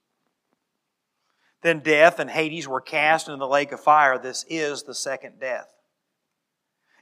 Then 1.62 1.80
death 1.80 2.18
and 2.18 2.30
Hades 2.30 2.68
were 2.68 2.80
cast 2.80 3.28
into 3.28 3.38
the 3.38 3.46
lake 3.46 3.72
of 3.72 3.80
fire. 3.80 4.18
This 4.18 4.44
is 4.48 4.82
the 4.82 4.94
second 4.94 5.40
death. 5.40 5.74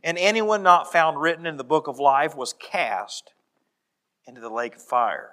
And 0.04 0.18
anyone 0.18 0.62
not 0.62 0.90
found 0.90 1.20
written 1.20 1.46
in 1.46 1.56
the 1.56 1.64
book 1.64 1.86
of 1.86 1.98
life 1.98 2.36
was 2.36 2.52
cast 2.52 3.32
into 4.26 4.40
the 4.40 4.50
lake 4.50 4.76
of 4.76 4.82
fire. 4.82 5.30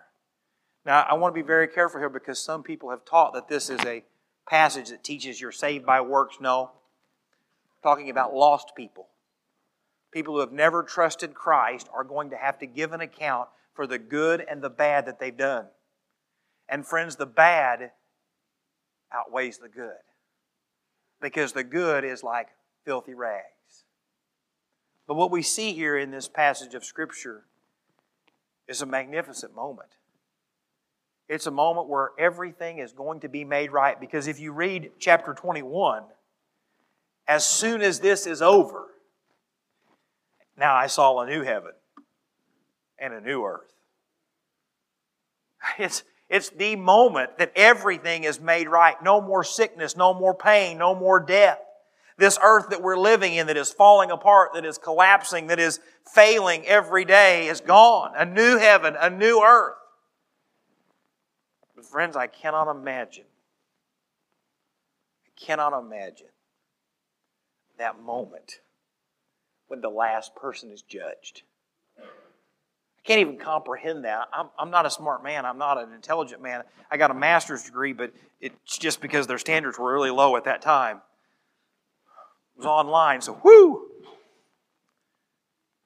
Now, 0.86 1.02
I 1.02 1.16
want 1.16 1.34
to 1.34 1.42
be 1.42 1.46
very 1.46 1.68
careful 1.68 2.00
here 2.00 2.10
because 2.10 2.40
some 2.40 2.64
people 2.64 2.92
have 2.92 3.06
taught 3.06 3.34
that 3.34 3.48
this 3.48 3.70
is 3.70 3.80
a 3.86 4.04
passage 4.48 4.90
that 4.90 5.04
teaches 5.04 5.42
you're 5.42 5.52
saved 5.52 5.86
by 5.86 6.02
works. 6.02 6.38
No. 6.40 6.72
talking 7.82 8.10
about 8.10 8.34
lost 8.34 8.74
people 8.76 9.10
people 10.12 10.34
who 10.34 10.40
have 10.40 10.52
never 10.52 10.84
trusted 10.84 11.34
Christ 11.34 11.88
are 11.94 12.04
going 12.04 12.30
to 12.32 12.38
have 12.38 12.60
to 12.60 12.66
give 12.66 12.94
an 12.94 13.02
account 13.02 13.50
for 13.74 13.88
the 13.88 14.00
good 14.00 14.46
and 14.50 14.62
the 14.62 14.70
bad 14.70 15.06
that 15.06 15.20
they've 15.20 15.36
done. 15.36 15.66
And 16.68 16.86
friends, 16.86 17.16
the 17.16 17.26
bad 17.26 17.92
outweighs 19.14 19.58
the 19.58 19.70
good 19.70 19.94
because 21.22 21.54
the 21.54 21.64
good 21.64 22.04
is 22.04 22.24
like 22.24 22.48
filthy 22.86 23.14
rags. 23.14 23.86
But 25.08 25.16
what 25.16 25.32
we 25.32 25.42
see 25.42 25.74
here 25.74 25.98
in 25.98 26.12
this 26.12 26.28
passage 26.28 26.76
of 26.76 26.86
Scripture 26.86 27.46
is 28.68 28.82
a 28.82 28.86
magnificent 28.86 29.56
moment. 29.56 29.90
It's 31.28 31.48
a 31.48 31.52
moment 31.52 31.88
where 31.88 32.12
everything 32.18 32.80
is 32.80 32.92
going 32.92 33.20
to 33.22 33.30
be 33.30 33.44
made 33.44 33.72
right 33.72 34.00
because 34.00 34.28
if 34.28 34.40
you 34.40 34.52
read 34.52 34.92
chapter 35.00 35.34
21, 35.34 36.04
as 37.28 37.46
soon 37.46 37.82
as 37.82 38.00
this 38.00 38.26
is 38.26 38.42
over, 38.42 38.88
now 40.60 40.76
I 40.76 40.88
saw 40.88 41.20
a 41.22 41.28
new 41.28 41.42
heaven 41.44 41.72
and 43.00 43.14
a 43.14 43.22
new 43.22 43.44
earth. 43.44 43.74
It's, 45.78 46.04
it's 46.30 46.50
the 46.50 46.76
moment 46.76 47.38
that 47.38 47.52
everything 47.56 48.24
is 48.24 48.40
made 48.40 48.68
right. 48.68 49.02
No 49.04 49.20
more 49.20 49.44
sickness, 49.44 49.98
no 49.98 50.14
more 50.14 50.34
pain, 50.34 50.78
no 50.78 50.94
more 50.94 51.20
death. 51.20 51.60
This 52.18 52.38
earth 52.44 52.70
that 52.70 52.82
we're 52.82 52.98
living 52.98 53.34
in 53.34 53.48
that 53.48 53.58
is 53.58 53.72
falling 53.72 54.12
apart, 54.12 54.52
that 54.54 54.66
is 54.66 54.78
collapsing, 54.78 55.48
that 55.48 55.60
is 55.60 55.80
failing 56.14 56.66
every 56.66 57.06
day 57.06 57.48
is 57.48 57.62
gone. 57.62 58.12
A 58.16 58.26
new 58.26 58.58
heaven, 58.58 58.96
a 59.00 59.10
new 59.10 59.42
earth. 59.42 59.76
But 61.76 61.86
friends, 61.86 62.16
I 62.16 62.28
cannot 62.28 62.70
imagine, 62.70 63.26
I 65.26 65.30
cannot 65.40 65.74
imagine 65.80 66.28
that 67.78 68.02
moment 68.02 68.60
when 69.70 69.82
the 69.82 69.90
last 69.90 70.36
person 70.36 70.72
is 70.72 70.82
judged. 70.82 71.44
I 71.98 73.02
can't 73.06 73.22
even 73.22 73.38
comprehend 73.38 74.04
that. 74.04 74.28
I'm, 74.34 74.50
I'm 74.58 74.70
not 74.70 74.86
a 74.86 74.90
smart 74.92 75.24
man. 75.24 75.46
I'm 75.46 75.58
not 75.58 75.82
an 75.82 75.94
intelligent 75.94 76.42
man. 76.42 76.64
I 76.92 76.98
got 76.98 77.12
a 77.12 77.14
master's 77.14 77.64
degree, 77.64 77.94
but 77.94 78.12
it's 78.42 78.78
just 78.78 79.00
because 79.00 79.26
their 79.26 79.38
standards 79.38 79.80
were 79.80 79.94
really 79.94 80.12
low 80.12 80.36
at 80.36 80.44
that 80.44 80.62
time. 80.62 80.98
It 82.56 82.60
was 82.60 82.66
online, 82.66 83.22
so 83.22 83.40
whoo! 83.42 83.86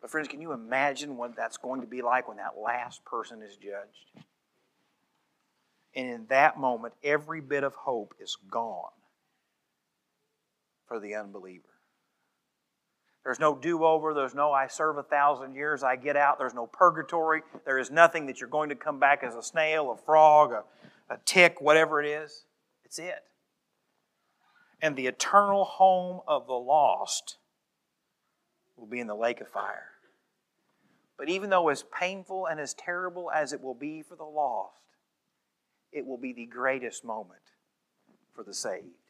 But, 0.02 0.12
friends, 0.12 0.28
can 0.28 0.41
you 0.41 0.52
imagine 0.52 1.15
what 1.15 1.36
that's 1.36 1.56
going 1.56 1.80
to 1.80 1.88
be 1.88 2.02
like 2.02 2.28
when 2.28 2.38
that 2.38 2.58
last 2.62 3.06
person 3.06 3.41
is 3.41 3.56
judged? 3.56 4.26
And 5.96 6.10
in 6.10 6.26
that 6.28 6.60
moment, 6.60 6.93
every 7.04 7.39
bit 7.39 7.63
of 7.63 7.74
hope 7.76 8.13
is 8.19 8.38
gone 8.50 8.89
for 10.88 11.00
the 11.00 11.15
unbeliever. 11.15 11.72
There's 13.23 13.39
no 13.39 13.55
do 13.55 13.86
over. 13.86 14.13
There's 14.13 14.36
no 14.36 14.51
I 14.51 14.67
serve 14.67 14.97
a 14.97 15.03
thousand 15.03 15.55
years, 15.55 15.81
I 15.81 15.95
get 15.95 16.17
out. 16.17 16.38
There's 16.39 16.53
no 16.53 16.67
purgatory. 16.67 17.41
There 17.65 17.79
is 17.79 17.89
nothing 17.89 18.25
that 18.25 18.39
you're 18.39 18.49
going 18.49 18.69
to 18.69 18.75
come 18.75 18.99
back 18.99 19.23
as 19.23 19.36
a 19.36 19.43
snail, 19.43 19.91
a 19.91 19.97
frog, 19.97 20.51
a, 20.51 21.13
a 21.13 21.17
tick, 21.25 21.62
whatever 21.62 22.01
it 22.01 22.07
is. 22.07 22.45
It's 22.83 22.99
it. 22.99 23.23
And 24.81 24.95
the 24.95 25.07
eternal 25.07 25.63
home 25.63 26.19
of 26.27 26.47
the 26.47 26.53
lost 26.53 27.38
will 28.75 28.88
be 28.88 28.99
in 28.99 29.07
the 29.07 29.15
lake 29.15 29.39
of 29.39 29.47
fire. 29.47 29.88
But 31.17 31.29
even 31.29 31.49
though 31.49 31.69
as 31.69 31.83
painful 31.97 32.47
and 32.47 32.59
as 32.59 32.73
terrible 32.73 33.31
as 33.31 33.53
it 33.53 33.62
will 33.62 33.75
be 33.75 34.01
for 34.01 34.15
the 34.15 34.25
lost, 34.25 34.73
it 35.93 36.05
will 36.05 36.17
be 36.17 36.33
the 36.33 36.45
greatest 36.45 37.05
moment 37.05 37.39
for 38.36 38.43
the 38.43 38.53
saved. 38.53 39.03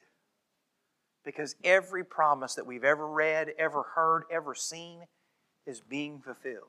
Because 1.24 1.56
every 1.64 2.04
promise 2.04 2.56
that 2.56 2.66
we've 2.66 2.84
ever 2.84 3.08
read, 3.08 3.54
ever 3.58 3.84
heard, 3.96 4.24
ever 4.30 4.54
seen 4.54 5.04
is 5.66 5.80
being 5.80 6.20
fulfilled. 6.20 6.68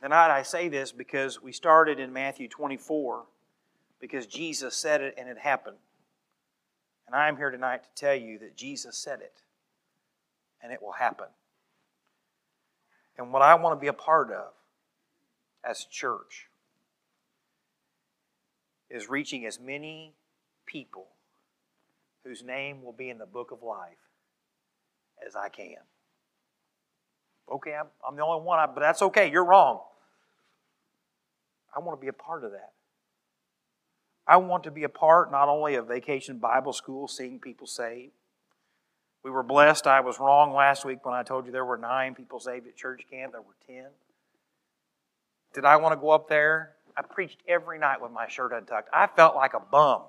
And 0.00 0.10
tonight 0.10 0.30
I 0.30 0.42
say 0.42 0.68
this 0.68 0.92
because 0.92 1.42
we 1.42 1.52
started 1.52 1.98
in 1.98 2.12
Matthew 2.12 2.48
24 2.48 3.24
because 4.00 4.26
Jesus 4.26 4.76
said 4.76 5.02
it 5.02 5.14
and 5.18 5.28
it 5.28 5.38
happened. 5.38 5.76
And 7.06 7.14
I 7.14 7.28
am 7.28 7.36
here 7.36 7.50
tonight 7.50 7.84
to 7.84 7.88
tell 7.94 8.14
you 8.14 8.38
that 8.38 8.56
Jesus 8.56 8.96
said 8.96 9.20
it 9.20 9.42
and 10.62 10.72
it 10.72 10.82
will 10.82 10.92
happen. 10.92 11.26
And 13.18 13.32
what 13.32 13.42
I 13.42 13.54
want 13.54 13.78
to 13.78 13.80
be 13.80 13.88
a 13.88 13.92
part 13.92 14.30
of 14.32 14.52
as 15.62 15.84
a 15.84 15.92
church 15.92 16.48
is 18.90 19.08
reaching 19.08 19.46
as 19.46 19.60
many 19.60 20.12
people 20.66 21.06
whose 22.24 22.42
name 22.42 22.82
will 22.82 22.92
be 22.92 23.10
in 23.10 23.18
the 23.18 23.26
book 23.26 23.50
of 23.50 23.62
life 23.62 23.98
as 25.26 25.36
I 25.36 25.48
can. 25.48 25.76
Okay, 27.50 27.74
I'm, 27.74 27.86
I'm 28.06 28.16
the 28.16 28.24
only 28.24 28.44
one, 28.44 28.66
but 28.74 28.80
that's 28.80 29.02
okay. 29.02 29.30
You're 29.30 29.44
wrong. 29.44 29.80
I 31.76 31.80
want 31.80 31.98
to 31.98 32.02
be 32.02 32.08
a 32.08 32.12
part 32.12 32.44
of 32.44 32.52
that. 32.52 32.72
I 34.26 34.38
want 34.38 34.64
to 34.64 34.70
be 34.70 34.84
a 34.84 34.88
part 34.88 35.30
not 35.30 35.48
only 35.48 35.74
of 35.74 35.88
Vacation 35.88 36.38
Bible 36.38 36.72
School, 36.72 37.08
seeing 37.08 37.38
people 37.38 37.66
saved. 37.66 38.12
We 39.22 39.30
were 39.30 39.42
blessed. 39.42 39.86
I 39.86 40.00
was 40.00 40.18
wrong 40.18 40.54
last 40.54 40.84
week 40.84 41.04
when 41.04 41.14
I 41.14 41.22
told 41.22 41.46
you 41.46 41.52
there 41.52 41.64
were 41.64 41.76
nine 41.76 42.14
people 42.14 42.40
saved 42.40 42.66
at 42.66 42.76
church 42.76 43.04
camp. 43.10 43.32
There 43.32 43.42
were 43.42 43.56
ten. 43.66 43.90
Did 45.54 45.64
I 45.64 45.76
want 45.76 45.92
to 45.92 46.00
go 46.00 46.10
up 46.10 46.28
there? 46.28 46.72
I 46.96 47.02
preached 47.02 47.38
every 47.48 47.78
night 47.78 48.00
with 48.00 48.12
my 48.12 48.28
shirt 48.28 48.52
untucked. 48.52 48.88
I 48.92 49.06
felt 49.06 49.34
like 49.34 49.54
a 49.54 49.60
bum. 49.60 50.02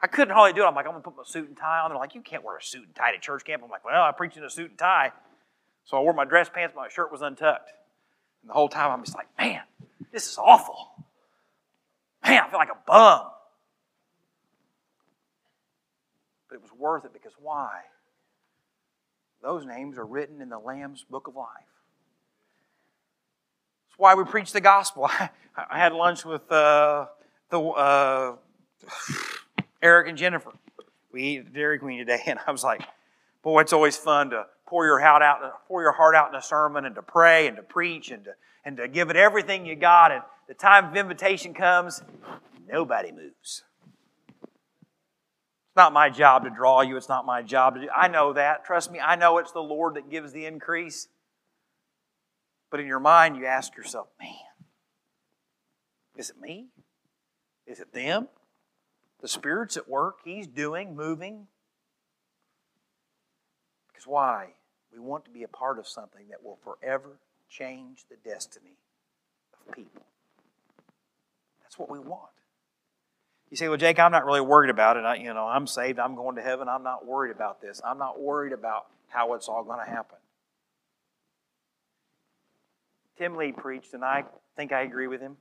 I 0.00 0.06
couldn't 0.06 0.34
hardly 0.34 0.52
do 0.52 0.64
it. 0.64 0.66
I'm 0.68 0.74
like, 0.74 0.86
I'm 0.86 0.94
to 0.94 1.00
put 1.00 1.16
my 1.16 1.24
suit 1.24 1.48
and 1.48 1.56
tie 1.56 1.80
on. 1.80 1.90
They're 1.90 1.98
like, 1.98 2.14
you 2.14 2.20
can't 2.20 2.44
wear 2.44 2.56
a 2.56 2.62
suit 2.62 2.84
and 2.84 2.94
tie 2.94 3.12
to 3.12 3.18
church 3.18 3.44
camp. 3.44 3.62
I'm 3.64 3.70
like, 3.70 3.84
well, 3.84 4.02
I 4.02 4.12
preach 4.12 4.36
in 4.36 4.44
a 4.44 4.50
suit 4.50 4.70
and 4.70 4.78
tie. 4.78 5.12
So 5.84 5.96
I 5.96 6.00
wore 6.00 6.12
my 6.12 6.24
dress 6.24 6.48
pants, 6.48 6.74
my 6.76 6.88
shirt 6.88 7.10
was 7.10 7.22
untucked. 7.22 7.70
And 8.42 8.50
the 8.50 8.54
whole 8.54 8.68
time 8.68 8.90
I'm 8.92 9.02
just 9.04 9.16
like, 9.16 9.26
man, 9.38 9.62
this 10.12 10.30
is 10.30 10.38
awful. 10.38 10.90
Man, 12.24 12.42
I 12.44 12.48
feel 12.48 12.58
like 12.58 12.68
a 12.68 12.78
bum. 12.86 13.22
But 16.48 16.56
it 16.56 16.62
was 16.62 16.72
worth 16.78 17.04
it 17.04 17.12
because 17.12 17.32
why? 17.40 17.80
Those 19.42 19.64
names 19.64 19.98
are 19.98 20.04
written 20.04 20.40
in 20.40 20.48
the 20.48 20.58
Lamb's 20.58 21.04
book 21.08 21.26
of 21.26 21.36
life. 21.36 21.46
That's 23.88 23.98
why 23.98 24.14
we 24.14 24.24
preach 24.24 24.52
the 24.52 24.60
gospel. 24.60 25.06
I, 25.06 25.30
I 25.70 25.78
had 25.78 25.92
lunch 25.92 26.24
with 26.24 26.50
uh, 26.52 27.06
the. 27.50 27.60
Uh, 27.60 28.36
Eric 29.82 30.08
and 30.08 30.18
Jennifer. 30.18 30.52
We 31.12 31.22
eat 31.22 31.38
at 31.46 31.52
Dairy 31.52 31.78
Queen 31.78 31.98
today, 31.98 32.22
and 32.26 32.38
I 32.46 32.50
was 32.50 32.64
like, 32.64 32.82
boy, 33.42 33.60
it's 33.60 33.72
always 33.72 33.96
fun 33.96 34.30
to 34.30 34.46
pour 34.66 34.84
your 34.84 34.98
heart 34.98 35.22
out, 35.22 35.40
pour 35.66 35.82
your 35.82 35.92
heart 35.92 36.14
out 36.14 36.28
in 36.28 36.34
a 36.34 36.42
sermon, 36.42 36.84
and 36.84 36.94
to 36.94 37.02
pray, 37.02 37.46
and 37.46 37.56
to 37.56 37.62
preach, 37.62 38.10
and 38.10 38.24
to 38.24 38.34
and 38.64 38.76
to 38.76 38.86
give 38.86 39.08
it 39.08 39.16
everything 39.16 39.64
you 39.64 39.74
got. 39.74 40.12
And 40.12 40.22
the 40.46 40.54
time 40.54 40.86
of 40.86 40.96
invitation 40.96 41.54
comes, 41.54 42.02
nobody 42.68 43.12
moves. 43.12 43.64
It's 44.42 45.76
not 45.76 45.92
my 45.92 46.10
job 46.10 46.44
to 46.44 46.50
draw 46.50 46.82
you. 46.82 46.96
It's 46.96 47.08
not 47.08 47.24
my 47.24 47.40
job 47.40 47.76
to 47.76 47.80
do. 47.80 47.88
I 47.94 48.08
know 48.08 48.34
that. 48.34 48.66
Trust 48.66 48.92
me, 48.92 49.00
I 49.00 49.16
know 49.16 49.38
it's 49.38 49.52
the 49.52 49.62
Lord 49.62 49.94
that 49.94 50.10
gives 50.10 50.32
the 50.32 50.44
increase. 50.44 51.08
But 52.70 52.80
in 52.80 52.86
your 52.86 53.00
mind, 53.00 53.36
you 53.36 53.46
ask 53.46 53.74
yourself, 53.74 54.08
man, 54.20 54.34
is 56.16 56.28
it 56.28 56.38
me? 56.38 56.66
Is 57.66 57.80
it 57.80 57.92
them? 57.94 58.28
The 59.20 59.28
Spirit's 59.28 59.76
at 59.76 59.88
work, 59.88 60.18
He's 60.24 60.46
doing, 60.46 60.94
moving. 60.94 61.48
Because 63.88 64.06
why? 64.06 64.54
We 64.92 65.00
want 65.00 65.24
to 65.24 65.30
be 65.30 65.42
a 65.42 65.48
part 65.48 65.78
of 65.78 65.88
something 65.88 66.28
that 66.30 66.42
will 66.44 66.58
forever 66.62 67.18
change 67.48 68.04
the 68.08 68.16
destiny 68.28 68.78
of 69.52 69.74
people. 69.74 70.02
That's 71.62 71.78
what 71.78 71.90
we 71.90 71.98
want. 71.98 72.30
You 73.50 73.56
say, 73.56 73.68
well, 73.68 73.78
Jake, 73.78 73.98
I'm 73.98 74.12
not 74.12 74.26
really 74.26 74.40
worried 74.40 74.70
about 74.70 74.96
it. 74.96 75.04
I, 75.04 75.16
you 75.16 75.32
know, 75.32 75.46
I'm 75.46 75.66
saved. 75.66 75.98
I'm 75.98 76.14
going 76.14 76.36
to 76.36 76.42
heaven. 76.42 76.68
I'm 76.68 76.82
not 76.82 77.06
worried 77.06 77.34
about 77.34 77.60
this. 77.60 77.80
I'm 77.84 77.98
not 77.98 78.20
worried 78.20 78.52
about 78.52 78.86
how 79.08 79.34
it's 79.34 79.48
all 79.48 79.64
going 79.64 79.84
to 79.84 79.90
happen. 79.90 80.18
Tim 83.16 83.36
Lee 83.36 83.52
preached, 83.52 83.94
and 83.94 84.04
I 84.04 84.24
think 84.56 84.72
I 84.72 84.82
agree 84.82 85.08
with 85.08 85.20
him 85.20 85.36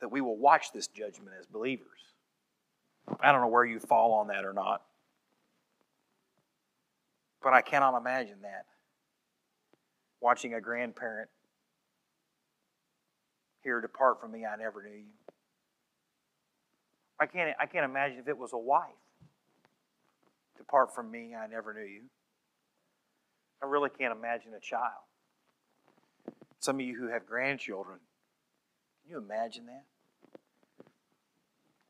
that 0.00 0.10
we 0.10 0.20
will 0.20 0.36
watch 0.36 0.72
this 0.72 0.88
judgment 0.88 1.30
as 1.38 1.46
believers. 1.46 1.86
I 3.20 3.32
don't 3.32 3.40
know 3.40 3.48
where 3.48 3.64
you 3.64 3.78
fall 3.78 4.12
on 4.14 4.28
that 4.28 4.44
or 4.44 4.52
not. 4.52 4.82
But 7.42 7.52
I 7.52 7.62
cannot 7.62 7.96
imagine 7.96 8.42
that. 8.42 8.66
Watching 10.20 10.54
a 10.54 10.60
grandparent 10.60 11.30
here 13.62 13.80
depart 13.80 14.20
from 14.20 14.32
me, 14.32 14.44
I 14.44 14.56
never 14.56 14.82
knew 14.82 14.96
you. 14.96 15.12
I 17.18 17.26
can't, 17.26 17.56
I 17.60 17.66
can't 17.66 17.84
imagine 17.84 18.18
if 18.18 18.28
it 18.28 18.36
was 18.36 18.52
a 18.52 18.58
wife. 18.58 18.90
Depart 20.56 20.94
from 20.94 21.10
me, 21.10 21.34
I 21.34 21.46
never 21.46 21.72
knew 21.72 21.84
you. 21.84 22.02
I 23.62 23.66
really 23.66 23.90
can't 23.90 24.16
imagine 24.16 24.52
a 24.54 24.60
child. 24.60 25.04
Some 26.60 26.76
of 26.76 26.82
you 26.82 26.96
who 26.96 27.08
have 27.08 27.26
grandchildren, 27.26 27.98
can 29.06 29.12
you 29.12 29.18
imagine 29.18 29.66
that? 29.66 29.84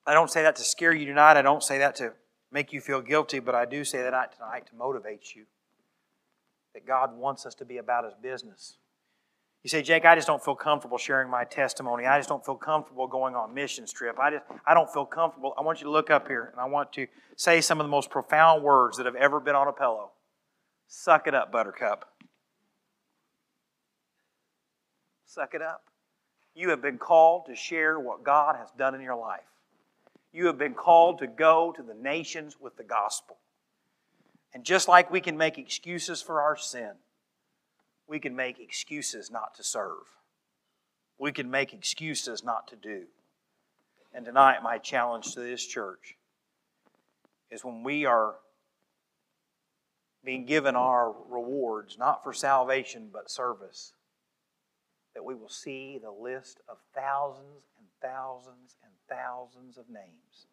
I 0.07 0.12
don't 0.12 0.31
say 0.31 0.43
that 0.43 0.57
to 0.57 0.62
scare 0.62 0.95
you 0.95 1.07
tonight. 1.07 1.39
I 1.39 1.43
don't 1.43 1.62
say 1.62 1.79
that 1.79 1.97
to 1.97 2.12
make 2.53 2.75
you 2.75 2.81
feel 2.81 3.01
guilty, 3.01 3.39
but 3.39 3.55
I 3.55 3.64
do 3.64 3.85
say 3.85 4.03
that 4.03 4.35
tonight 4.35 4.67
to 4.67 4.77
motivate 4.77 5.35
you. 5.35 5.47
That 6.75 6.87
God 6.87 7.17
wants 7.17 7.47
us 7.47 7.55
to 7.55 7.64
be 7.64 7.79
about 7.79 8.05
His 8.05 8.12
business. 8.21 8.77
You 9.62 9.71
say, 9.71 9.81
Jake, 9.81 10.05
I 10.05 10.14
just 10.14 10.27
don't 10.27 10.45
feel 10.45 10.55
comfortable 10.55 10.99
sharing 10.99 11.31
my 11.31 11.45
testimony. 11.45 12.05
I 12.05 12.19
just 12.19 12.29
don't 12.29 12.45
feel 12.45 12.55
comfortable 12.55 13.07
going 13.07 13.35
on 13.35 13.55
missions 13.55 13.93
trip. 13.93 14.19
I 14.19 14.31
just 14.33 14.45
I 14.67 14.75
don't 14.75 14.93
feel 14.93 15.07
comfortable. 15.07 15.55
I 15.57 15.62
want 15.62 15.81
you 15.81 15.87
to 15.87 15.91
look 15.91 16.11
up 16.11 16.29
here 16.29 16.51
and 16.53 16.61
I 16.61 16.67
want 16.67 16.93
to 16.93 17.07
say 17.37 17.62
some 17.62 17.81
of 17.81 17.85
the 17.85 17.91
most 17.91 18.11
profound 18.11 18.62
words 18.62 18.99
that 18.99 19.07
have 19.07 19.17
ever 19.17 19.41
been 19.41 19.57
on 19.57 19.69
a 19.69 19.73
pillow. 19.73 20.11
Suck 20.87 21.27
it 21.27 21.35
up, 21.35 21.51
buttercup. 21.51 22.05
Suck 25.25 25.55
it 25.55 25.62
up. 25.62 25.83
You 26.57 26.70
have 26.70 26.80
been 26.80 26.96
called 26.96 27.46
to 27.46 27.54
share 27.54 28.00
what 28.00 28.24
God 28.24 28.57
has 28.57 28.70
done 28.78 28.94
in 28.94 29.02
your 29.02 29.14
life. 29.14 29.44
You 30.32 30.46
have 30.46 30.57
been 30.57 30.72
called 30.72 31.18
to 31.18 31.26
go 31.26 31.70
to 31.76 31.82
the 31.82 31.94
nations 31.94 32.57
with 32.59 32.76
the 32.78 32.82
gospel. 32.82 33.36
And 34.54 34.64
just 34.64 34.88
like 34.88 35.11
we 35.11 35.20
can 35.20 35.36
make 35.36 35.59
excuses 35.59 36.22
for 36.22 36.40
our 36.40 36.57
sin, 36.57 36.92
we 38.09 38.18
can 38.18 38.34
make 38.34 38.59
excuses 38.59 39.30
not 39.30 39.54
to 39.57 39.62
serve. 39.62 40.07
We 41.18 41.30
can 41.30 41.50
make 41.50 41.74
excuses 41.74 42.42
not 42.42 42.68
to 42.68 42.76
do. 42.76 43.02
And 44.14 44.24
tonight, 44.24 44.62
my 44.62 44.78
challenge 44.78 45.34
to 45.34 45.40
this 45.40 45.64
church 45.66 46.16
is 47.50 47.64
when 47.64 47.82
we 47.82 48.07
are 48.07 48.36
being 50.24 50.46
given 50.46 50.74
our 50.74 51.14
rewards, 51.28 51.98
not 51.98 52.24
for 52.24 52.32
salvation, 52.32 53.11
but 53.12 53.30
service, 53.30 53.92
that 55.17 55.25
we 55.25 55.35
will 55.35 55.49
see 55.49 55.99
the 55.99 56.11
list 56.11 56.61
of 56.69 56.77
thousands 56.95 57.64
and 57.79 57.87
thousands 58.03 58.77
and 58.85 58.93
thousands 59.09 59.79
of 59.79 59.89
names 59.89 60.47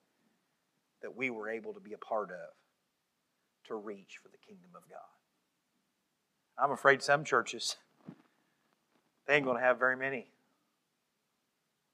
that 1.02 1.18
we 1.18 1.30
were 1.30 1.50
able 1.50 1.74
to 1.74 1.82
be 1.82 1.92
a 1.92 1.98
part 1.98 2.30
of 2.32 2.56
to 3.68 3.76
reach 3.76 4.20
for 4.24 4.30
the 4.30 4.38
kingdom 4.38 4.70
of 4.74 4.90
God. 4.90 5.00
I'm 6.58 6.72
afraid 6.72 7.04
some 7.04 7.26
churches, 7.26 7.76
they 9.28 9.36
ain't 9.36 9.44
going 9.44 9.58
to 9.58 9.64
have 9.64 9.80
very 9.80 9.98
many. 9.98 10.28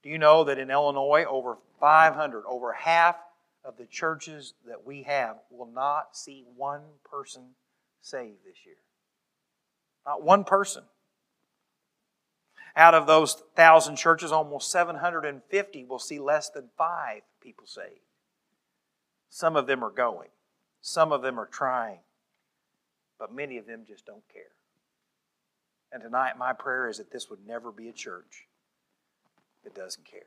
Do 0.03 0.09
you 0.09 0.19
know 0.19 0.43
that 0.43 0.59
in 0.59 0.69
Illinois, 0.69 1.25
over 1.27 1.57
500, 1.79 2.43
over 2.45 2.73
half 2.73 3.15
of 3.65 3.77
the 3.77 3.87
churches 3.87 4.53
that 4.67 4.85
we 4.85 5.01
have 5.03 5.37
will 5.49 5.71
not 5.73 6.15
see 6.15 6.45
one 6.55 6.83
person 7.03 7.55
saved 7.99 8.45
this 8.45 8.57
year? 8.63 8.75
Not 10.05 10.21
one 10.21 10.43
person. 10.43 10.83
Out 12.79 12.95
of 12.95 13.07
those 13.07 13.33
thousand 13.57 13.97
churches, 13.97 14.31
almost 14.31 14.71
750 14.71 15.83
will 15.83 15.99
see 15.99 16.17
less 16.17 16.49
than 16.49 16.69
five 16.77 17.23
people 17.41 17.67
saved. 17.67 17.99
Some 19.29 19.57
of 19.57 19.67
them 19.67 19.83
are 19.83 19.89
going, 19.89 20.29
some 20.79 21.11
of 21.11 21.21
them 21.21 21.37
are 21.37 21.45
trying, 21.45 21.99
but 23.19 23.35
many 23.35 23.57
of 23.57 23.67
them 23.67 23.81
just 23.85 24.05
don't 24.05 24.23
care. 24.33 24.53
And 25.91 26.01
tonight, 26.01 26.37
my 26.37 26.53
prayer 26.53 26.87
is 26.87 26.99
that 26.99 27.11
this 27.11 27.29
would 27.29 27.45
never 27.45 27.69
be 27.69 27.89
a 27.89 27.93
church 27.93 28.47
that 29.65 29.75
doesn't 29.75 30.05
care. 30.05 30.21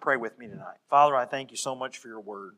Pray 0.00 0.16
with 0.16 0.38
me 0.38 0.46
tonight. 0.46 0.78
Father, 0.88 1.16
I 1.16 1.24
thank 1.24 1.50
you 1.50 1.56
so 1.56 1.74
much 1.74 1.98
for 1.98 2.06
your 2.06 2.20
word. 2.20 2.54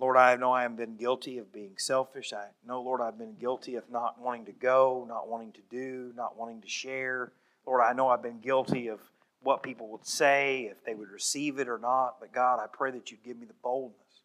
Lord, 0.00 0.16
I 0.16 0.34
know 0.36 0.50
I 0.50 0.62
have 0.62 0.78
been 0.78 0.96
guilty 0.96 1.36
of 1.36 1.52
being 1.52 1.74
selfish. 1.76 2.32
I 2.32 2.46
know, 2.66 2.80
Lord, 2.80 3.02
I've 3.02 3.18
been 3.18 3.34
guilty 3.34 3.74
of 3.74 3.84
not 3.90 4.18
wanting 4.18 4.46
to 4.46 4.52
go, 4.52 5.04
not 5.06 5.28
wanting 5.28 5.52
to 5.52 5.60
do, 5.70 6.12
not 6.16 6.38
wanting 6.38 6.62
to 6.62 6.68
share. 6.68 7.32
Lord, 7.66 7.82
I 7.82 7.92
know 7.92 8.08
I've 8.08 8.22
been 8.22 8.40
guilty 8.40 8.88
of 8.88 9.00
what 9.42 9.62
people 9.62 9.88
would 9.88 10.06
say, 10.06 10.70
if 10.70 10.82
they 10.84 10.94
would 10.94 11.10
receive 11.10 11.58
it 11.58 11.68
or 11.68 11.78
not. 11.78 12.16
But 12.18 12.32
God, 12.32 12.60
I 12.60 12.66
pray 12.72 12.90
that 12.92 13.10
you'd 13.10 13.22
give 13.22 13.38
me 13.38 13.44
the 13.44 13.52
boldness 13.62 14.22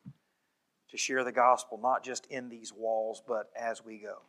to 0.91 0.97
share 0.97 1.25
the 1.25 1.33
gospel, 1.33 1.77
not 1.81 2.05
just 2.05 2.25
in 2.27 2.47
these 2.47 2.71
walls, 2.71 3.21
but 3.27 3.49
as 3.59 3.83
we 3.83 3.97
go. 3.97 4.21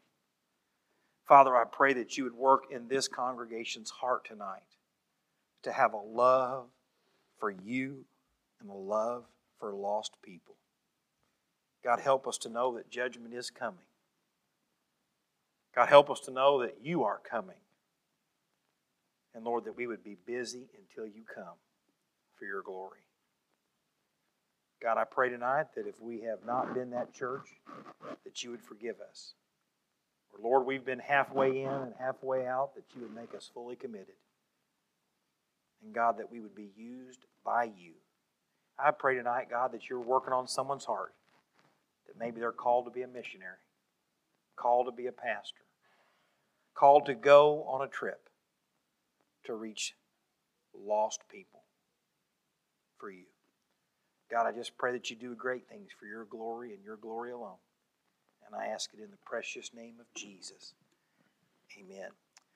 Father, 1.29 1.55
I 1.55 1.65
pray 1.65 1.93
that 1.93 2.17
you 2.17 2.25
would 2.25 2.35
work 2.35 2.65
in 2.73 2.89
this 2.89 3.07
congregation's 3.07 3.91
heart 3.91 4.25
tonight 4.25 4.63
to 5.63 5.71
have 5.71 5.93
a 5.93 5.97
love 5.97 6.67
for 7.39 7.53
you 7.53 8.05
and 8.61 8.69
a 8.69 8.75
love 8.75 9.25
for 9.61 9.73
lost 9.73 10.17
people. 10.25 10.57
God, 11.87 12.01
help 12.01 12.27
us 12.27 12.37
to 12.39 12.49
know 12.49 12.75
that 12.75 12.91
judgment 12.91 13.33
is 13.33 13.49
coming. 13.49 13.87
God, 15.73 15.89
help 15.89 16.11
us 16.11 16.19
to 16.23 16.33
know 16.33 16.61
that 16.63 16.79
you 16.83 17.05
are 17.05 17.21
coming. 17.31 17.61
And 19.37 19.45
Lord, 19.45 19.67
that 19.67 19.77
we 19.77 19.87
would 19.87 20.03
be 20.03 20.17
busy 20.27 20.67
until 20.77 21.07
you 21.07 21.23
come 21.33 21.55
for 22.37 22.45
your 22.45 22.63
glory. 22.63 22.99
God, 24.83 24.99
I 24.99 25.05
pray 25.05 25.31
tonight 25.31 25.67
that 25.77 25.87
if 25.87 26.01
we 26.01 26.23
have 26.23 26.45
not 26.45 26.75
been 26.75 26.91
that 26.91 27.15
church, 27.15 27.47
that 28.25 28.43
you 28.43 28.51
would 28.51 28.63
forgive 28.63 28.97
us. 29.09 29.35
Or 30.33 30.41
Lord, 30.43 30.67
we've 30.67 30.85
been 30.85 30.99
halfway 30.99 31.63
in 31.63 31.71
and 31.71 31.95
halfway 32.01 32.49
out, 32.49 32.75
that 32.75 32.87
you 32.97 33.03
would 33.03 33.15
make 33.15 33.33
us 33.33 33.49
fully 33.55 33.77
committed. 33.77 34.17
And 35.85 35.95
God, 35.95 36.19
that 36.19 36.33
we 36.33 36.41
would 36.41 36.57
be 36.57 36.73
used 36.77 37.27
by 37.45 37.71
you. 37.79 37.93
I 38.77 38.91
pray 38.91 39.15
tonight, 39.15 39.47
God, 39.49 39.71
that 39.71 39.89
you're 39.89 40.01
working 40.01 40.33
on 40.33 40.49
someone's 40.49 40.85
heart 40.85 41.13
that 42.07 42.19
maybe 42.19 42.41
they're 42.41 42.53
called 42.53 42.85
to 42.87 42.91
be 42.91 43.03
a 43.03 43.09
missionary, 43.09 43.59
called 44.57 44.87
to 44.87 44.93
be 44.93 45.07
a 45.07 45.13
pastor, 45.13 45.65
called 46.75 47.07
to 47.07 47.15
go 47.15 47.65
on 47.65 47.83
a 47.83 47.89
trip 47.89 48.29
to 49.45 49.55
reach 49.55 49.95
lost 50.75 51.21
people 51.31 51.61
for 52.99 53.11
you. 53.11 53.25
God, 54.31 54.47
I 54.47 54.53
just 54.53 54.77
pray 54.77 54.93
that 54.93 55.09
you 55.11 55.17
do 55.17 55.35
great 55.35 55.69
things 55.69 55.91
for 55.99 56.07
your 56.07 56.25
glory 56.25 56.73
and 56.75 56.85
your 56.85 56.97
glory 56.97 57.31
alone. 57.31 57.59
And 58.47 58.55
I 58.55 58.67
ask 58.67 58.91
it 58.93 59.03
in 59.03 59.11
the 59.11 59.19
precious 59.25 59.71
name 59.75 59.95
of 60.01 60.07
Jesus. 60.15 60.75
Amen. 61.79 62.11